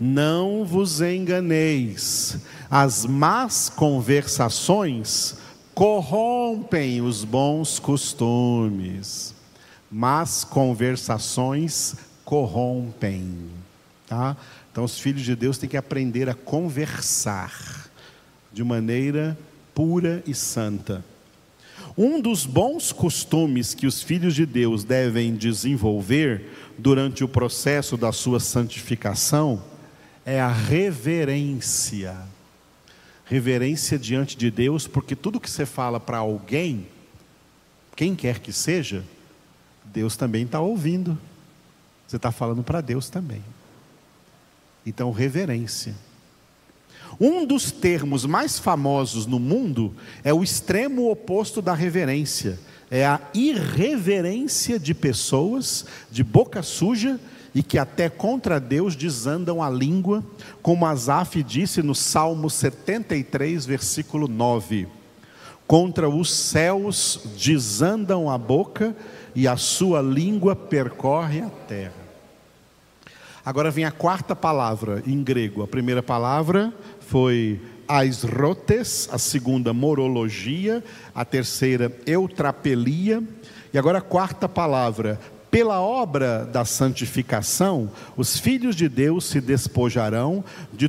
[0.00, 2.38] Não vos enganeis,
[2.70, 5.36] as más conversações
[5.74, 9.34] corrompem os bons costumes,
[9.90, 11.94] mas conversações
[12.24, 13.50] corrompem,
[14.08, 14.34] tá?
[14.72, 17.79] Então os filhos de Deus têm que aprender a conversar
[18.52, 19.38] de maneira
[19.74, 21.04] pura e santa.
[21.96, 26.46] Um dos bons costumes que os filhos de Deus devem desenvolver
[26.78, 29.62] durante o processo da sua santificação
[30.24, 32.16] é a reverência.
[33.24, 36.86] Reverência diante de Deus, porque tudo que você fala para alguém,
[37.96, 39.04] quem quer que seja,
[39.84, 41.18] Deus também está ouvindo.
[42.06, 43.42] Você está falando para Deus também.
[44.84, 45.94] Então, reverência.
[47.18, 52.58] Um dos termos mais famosos no mundo é o extremo oposto da reverência.
[52.90, 57.18] É a irreverência de pessoas de boca suja
[57.54, 60.24] e que até contra Deus desandam a língua,
[60.62, 64.88] como Asaf disse no Salmo 73, versículo 9.
[65.66, 68.94] Contra os céus desandam a boca
[69.34, 72.00] e a sua língua percorre a terra.
[73.44, 75.62] Agora vem a quarta palavra em grego.
[75.62, 76.72] A primeira palavra
[77.10, 83.20] foi aisrotes, a segunda morologia, a terceira eutrapelia,
[83.74, 85.18] e agora a quarta palavra,
[85.50, 90.88] pela obra da santificação, os filhos de Deus se despojarão de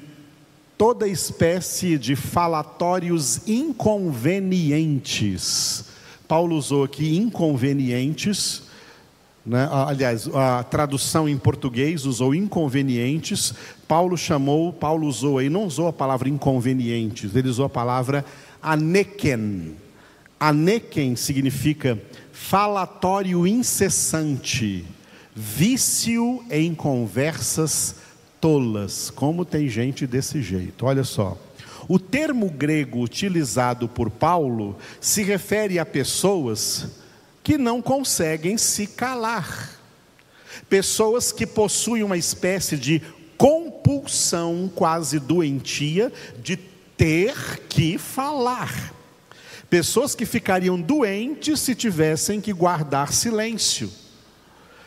[0.77, 5.85] toda espécie de falatórios inconvenientes.
[6.27, 8.69] Paulo usou aqui inconvenientes,
[9.43, 9.67] né?
[9.71, 13.55] aliás, a tradução em português usou inconvenientes,
[13.91, 18.23] Paulo chamou, Paulo usou aí, não usou a palavra inconvenientes, ele usou a palavra
[18.61, 19.75] aneken.
[20.39, 24.85] Aneken significa falatório incessante,
[25.35, 27.97] vício em conversas
[28.39, 29.09] tolas.
[29.09, 31.37] Como tem gente desse jeito, olha só.
[31.85, 36.87] O termo grego utilizado por Paulo se refere a pessoas
[37.43, 39.69] que não conseguem se calar.
[40.69, 43.01] Pessoas que possuem uma espécie de
[43.41, 46.13] compulsão quase doentia
[46.43, 46.55] de
[46.95, 48.93] ter que falar.
[49.67, 53.89] Pessoas que ficariam doentes se tivessem que guardar silêncio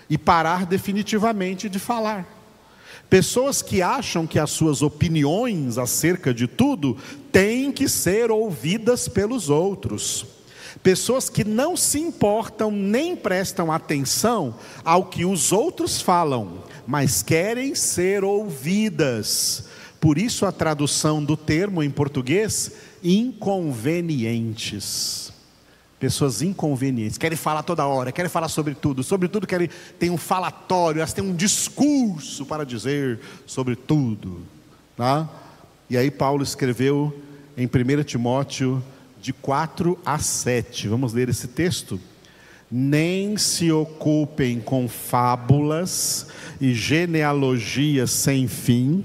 [0.09, 2.29] e parar definitivamente de falar.
[3.11, 6.97] Pessoas que acham que as suas opiniões acerca de tudo
[7.33, 10.25] têm que ser ouvidas pelos outros.
[10.83, 14.55] Pessoas que não se importam nem prestam atenção
[14.85, 19.65] ao que os outros falam, mas querem ser ouvidas.
[20.01, 22.73] Por isso a tradução do termo em português,
[23.03, 25.33] inconvenientes.
[25.99, 30.19] Pessoas inconvenientes, querem falar toda hora, querem falar sobre tudo, sobre tudo querem, tem um
[30.19, 34.43] falatório, elas têm um discurso para dizer sobre tudo.
[34.97, 35.27] Tá?
[35.89, 37.17] E aí Paulo escreveu
[37.57, 38.85] em 1 Timóteo
[39.25, 40.87] de 4 a 7.
[40.87, 41.99] Vamos ler esse texto?
[42.71, 46.27] Nem se ocupem com fábulas
[46.61, 49.03] e genealogias sem fim,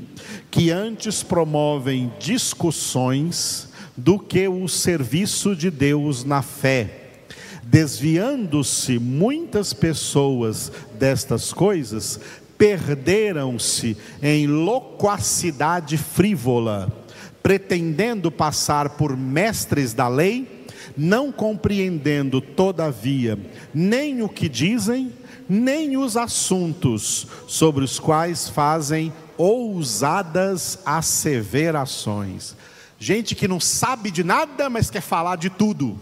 [0.51, 7.21] que antes promovem discussões do que o serviço de Deus na fé.
[7.63, 12.19] Desviando-se muitas pessoas destas coisas,
[12.57, 16.98] perderam-se em loquacidade frívola
[17.41, 20.65] pretendendo passar por mestres da lei,
[20.97, 23.39] não compreendendo, todavia,
[23.73, 25.13] nem o que dizem,
[25.47, 32.55] nem os assuntos sobre os quais fazem ousadas asseverações.
[32.99, 35.99] Gente que não sabe de nada, mas quer falar de tudo,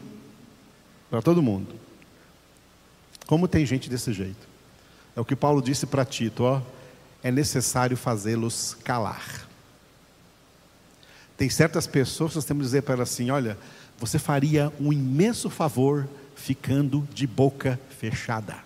[1.09, 1.75] para todo mundo.
[3.27, 4.47] Como tem gente desse jeito?
[5.15, 6.61] É o que Paulo disse para Tito: ó,
[7.23, 9.46] é necessário fazê-los calar.
[11.37, 13.57] Tem certas pessoas que nós temos que dizer para elas assim: olha,
[13.97, 18.57] você faria um imenso favor ficando de boca fechada.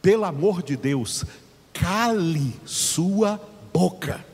[0.00, 1.24] Pelo amor de Deus,
[1.74, 3.38] cale sua
[3.72, 4.24] boca.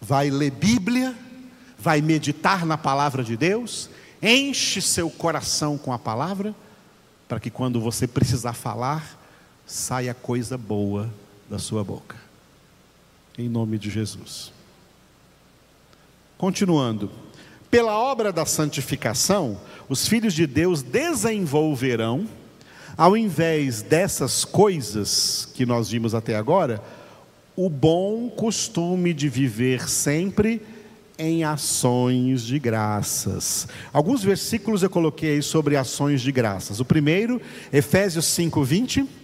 [0.00, 1.16] Vai ler Bíblia,
[1.78, 3.90] vai meditar na palavra de Deus,
[4.20, 6.54] enche seu coração com a palavra,
[7.26, 9.21] para que quando você precisar falar,
[9.66, 11.12] saia coisa boa
[11.48, 12.16] da sua boca.
[13.38, 14.52] Em nome de Jesus.
[16.36, 17.10] Continuando.
[17.70, 19.58] Pela obra da santificação,
[19.88, 22.28] os filhos de Deus desenvolverão,
[22.96, 26.82] ao invés dessas coisas que nós vimos até agora,
[27.56, 30.60] o bom costume de viver sempre
[31.18, 33.68] em ações de graças.
[33.92, 36.80] Alguns versículos eu coloquei sobre ações de graças.
[36.80, 37.40] O primeiro,
[37.72, 39.21] Efésios 5, 20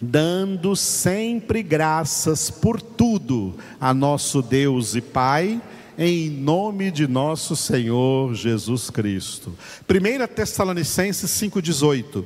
[0.00, 5.60] dando sempre graças por tudo a nosso Deus e Pai,
[5.96, 9.52] em nome de nosso Senhor Jesus Cristo.
[9.88, 12.24] 1 Tessalonicenses 5,18: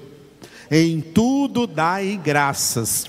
[0.71, 3.07] Em tudo dai graças,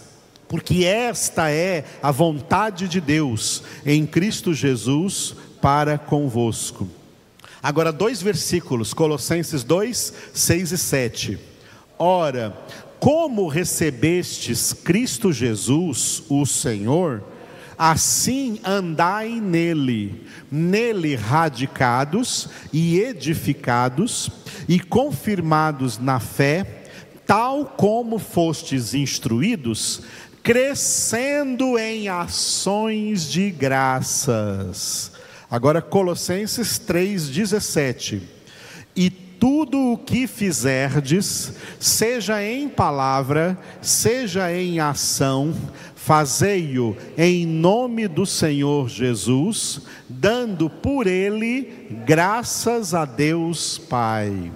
[0.48, 6.88] porque esta é a vontade de Deus em Cristo Jesus para convosco.
[7.62, 11.40] Agora, dois versículos, Colossenses 2, 6 e 7.
[11.98, 12.54] Ora,
[13.04, 17.22] como recebestes Cristo Jesus, o Senhor,
[17.78, 24.32] assim andai nele, nele radicados e edificados
[24.70, 26.86] e confirmados na fé,
[27.28, 30.04] tal como fostes instruídos,
[30.42, 35.12] crescendo em ações de graças.
[35.52, 38.22] Agora Colossenses 3:17.
[38.96, 45.54] E tudo o que fizerdes, seja em palavra, seja em ação,
[45.98, 54.50] fazei-o em nome do Senhor Jesus, dando por ele graças a Deus Pai.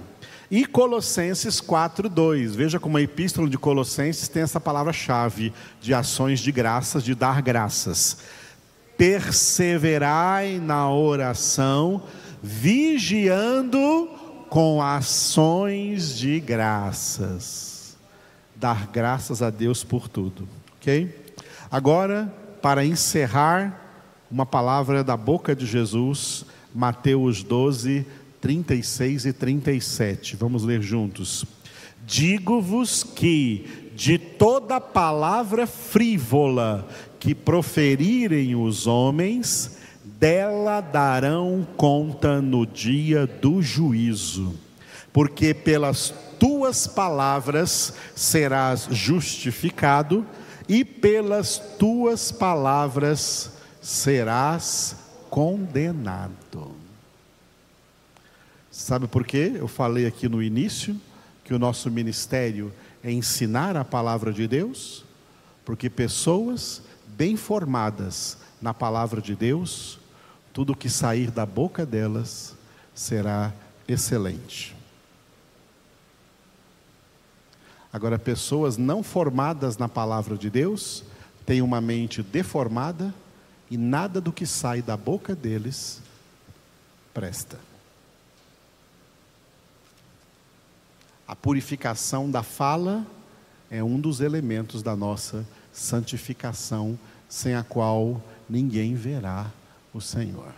[0.50, 2.56] E Colossenses 4:2.
[2.56, 7.42] Veja como a epístola de Colossenses tem essa palavra-chave de ações de graças, de dar
[7.42, 8.20] graças.
[8.96, 12.04] Perseverai na oração,
[12.42, 14.16] vigiando
[14.48, 17.96] com ações de graças.
[18.56, 21.14] Dar graças a Deus por tudo, ok?
[21.70, 23.84] Agora, para encerrar,
[24.30, 26.44] uma palavra da boca de Jesus,
[26.74, 28.04] Mateus 12,
[28.40, 30.36] 36 e 37.
[30.36, 31.44] Vamos ler juntos.
[32.06, 36.88] Digo-vos que de toda palavra frívola
[37.18, 39.77] que proferirem os homens,
[40.18, 44.54] dela darão conta no dia do juízo,
[45.12, 50.26] porque pelas tuas palavras serás justificado,
[50.68, 54.96] e pelas tuas palavras serás
[55.30, 56.72] condenado.
[58.70, 59.52] Sabe por quê?
[59.54, 61.00] Eu falei aqui no início
[61.42, 62.70] que o nosso ministério
[63.02, 65.06] é ensinar a palavra de Deus,
[65.64, 69.97] porque pessoas bem formadas na palavra de Deus
[70.58, 72.56] tudo que sair da boca delas
[72.92, 73.54] será
[73.86, 74.74] excelente.
[77.92, 81.04] Agora, pessoas não formadas na palavra de Deus
[81.46, 83.14] têm uma mente deformada
[83.70, 86.02] e nada do que sai da boca deles
[87.14, 87.56] presta.
[91.24, 93.06] A purificação da fala
[93.70, 96.98] é um dos elementos da nossa santificação,
[97.28, 99.52] sem a qual ninguém verá
[99.92, 100.52] o Senhor.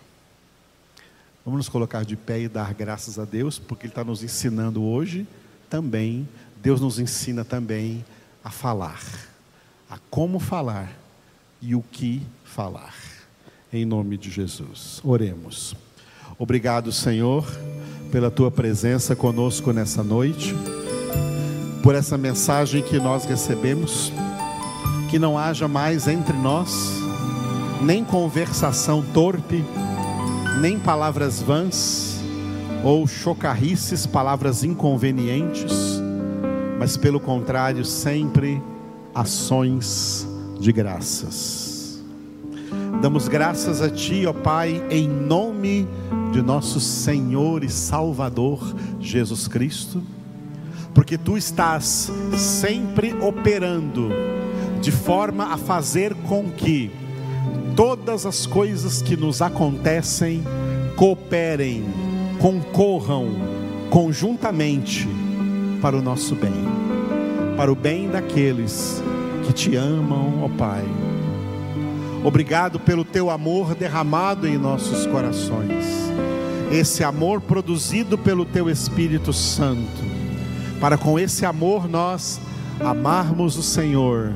[1.45, 4.83] Vamos nos colocar de pé e dar graças a Deus, porque Ele está nos ensinando
[4.83, 5.27] hoje
[5.69, 6.29] também.
[6.63, 8.05] Deus nos ensina também
[8.45, 9.01] a falar,
[9.89, 10.93] a como falar
[11.61, 12.95] e o que falar.
[13.73, 15.01] Em nome de Jesus.
[15.05, 15.75] Oremos.
[16.39, 17.47] Obrigado, Senhor,
[18.11, 20.55] pela tua presença conosco nessa noite,
[21.83, 24.13] por essa mensagem que nós recebemos.
[25.11, 27.10] Que não haja mais entre nós
[27.81, 29.65] nem conversação torpe,
[30.61, 32.21] nem palavras vãs
[32.85, 36.01] ou chocarrices, palavras inconvenientes,
[36.79, 38.63] mas pelo contrário, sempre
[39.15, 40.27] ações
[40.59, 42.03] de graças.
[43.01, 45.89] Damos graças a Ti, ó Pai, em nome
[46.33, 50.03] de nosso Senhor e Salvador Jesus Cristo,
[50.95, 54.11] porque Tu estás sempre operando
[54.83, 56.91] de forma a fazer com que
[57.81, 60.45] todas as coisas que nos acontecem
[60.97, 61.83] cooperem,
[62.39, 63.31] concorram
[63.89, 65.09] conjuntamente
[65.81, 66.53] para o nosso bem,
[67.57, 69.03] para o bem daqueles
[69.47, 70.85] que te amam, ó Pai.
[72.23, 75.87] Obrigado pelo teu amor derramado em nossos corações,
[76.71, 80.05] esse amor produzido pelo teu Espírito Santo,
[80.83, 82.39] para com esse amor nós
[82.79, 84.35] amarmos o Senhor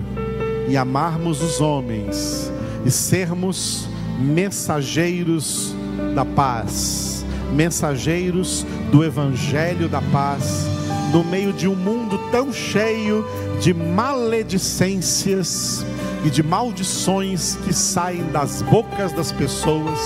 [0.66, 2.53] e amarmos os homens
[2.84, 5.74] e sermos mensageiros
[6.14, 10.64] da paz, mensageiros do Evangelho da paz,
[11.12, 13.24] no meio de um mundo tão cheio
[13.60, 15.84] de maledicências
[16.24, 19.98] e de maldições que saem das bocas das pessoas,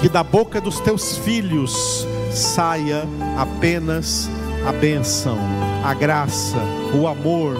[0.00, 3.04] que da boca dos teus filhos saia
[3.38, 4.28] apenas
[4.66, 5.38] a bênção,
[5.84, 6.58] a graça,
[6.94, 7.56] o amor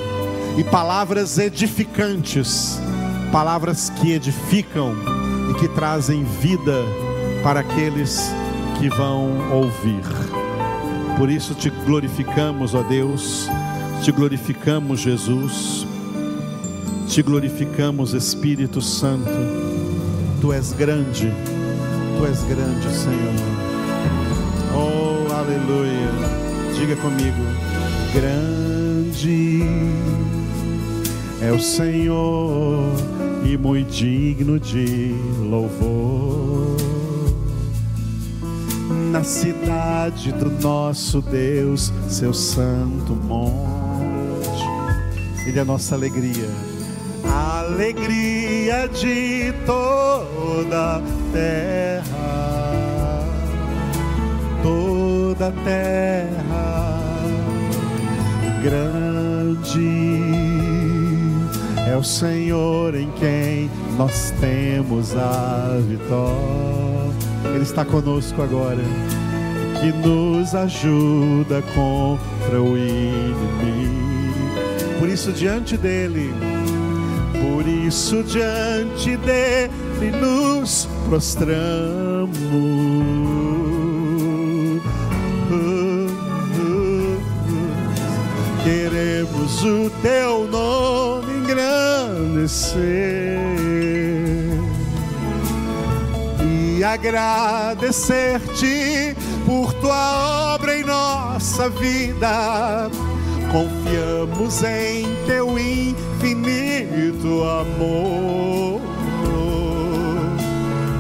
[0.57, 2.81] e palavras edificantes
[3.33, 4.95] palavras que edificam
[5.51, 6.83] e que trazem vida
[7.43, 8.31] para aqueles
[8.79, 10.03] que vão ouvir.
[11.17, 13.49] Por isso te glorificamos, ó Deus,
[14.03, 15.87] te glorificamos, Jesus,
[17.11, 19.29] Te glorificamos, Espírito Santo.
[20.41, 21.33] Tu és grande,
[22.17, 23.35] tu és grande, Senhor.
[24.73, 26.09] Oh, aleluia.
[26.79, 27.43] Diga comigo:
[28.15, 29.65] grande
[31.43, 32.95] é o Senhor
[33.45, 35.15] e muito digno de
[35.49, 36.77] louvor.
[39.11, 44.65] Na cidade do nosso Deus, seu santo monte,
[45.47, 46.49] Ele é a nossa alegria,
[47.25, 53.25] a alegria de toda a terra,
[54.63, 57.01] toda terra,
[58.63, 60.40] grande
[61.91, 63.69] é o Senhor em quem
[63.99, 67.11] nós temos a vitória.
[67.53, 68.83] Ele está conosco agora,
[69.81, 73.41] que nos ajuda contra o inimigo.
[75.01, 76.33] Por isso, diante dele,
[77.43, 82.39] por isso, diante dele, nos prostramos.
[88.63, 91.00] Queremos o teu nome
[96.79, 102.89] e agradecer-te por tua obra em nossa vida.
[103.53, 108.81] Confiamos em teu infinito amor,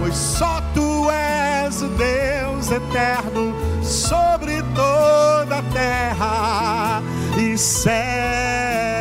[0.01, 7.03] pois só tu és o Deus eterno sobre toda a terra
[7.39, 9.00] e céu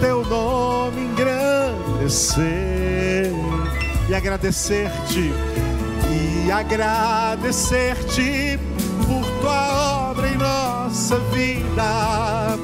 [0.00, 3.30] teu nome engrandecer
[4.08, 5.32] e agradecer-te,
[6.10, 8.58] e agradecer-te
[9.06, 12.58] por tua obra em nossa vida.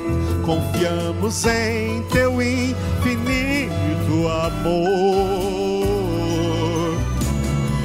[0.44, 4.96] Confiamos em teu infinito amor,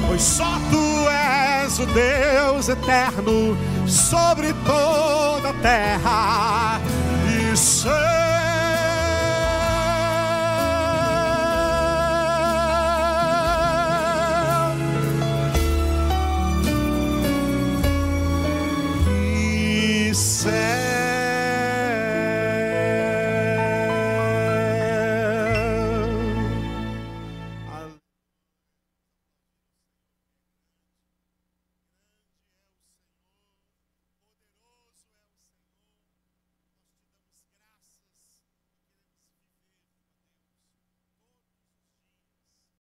[0.08, 3.56] pois só tu és o Deus eterno
[3.86, 6.80] sobre toda a terra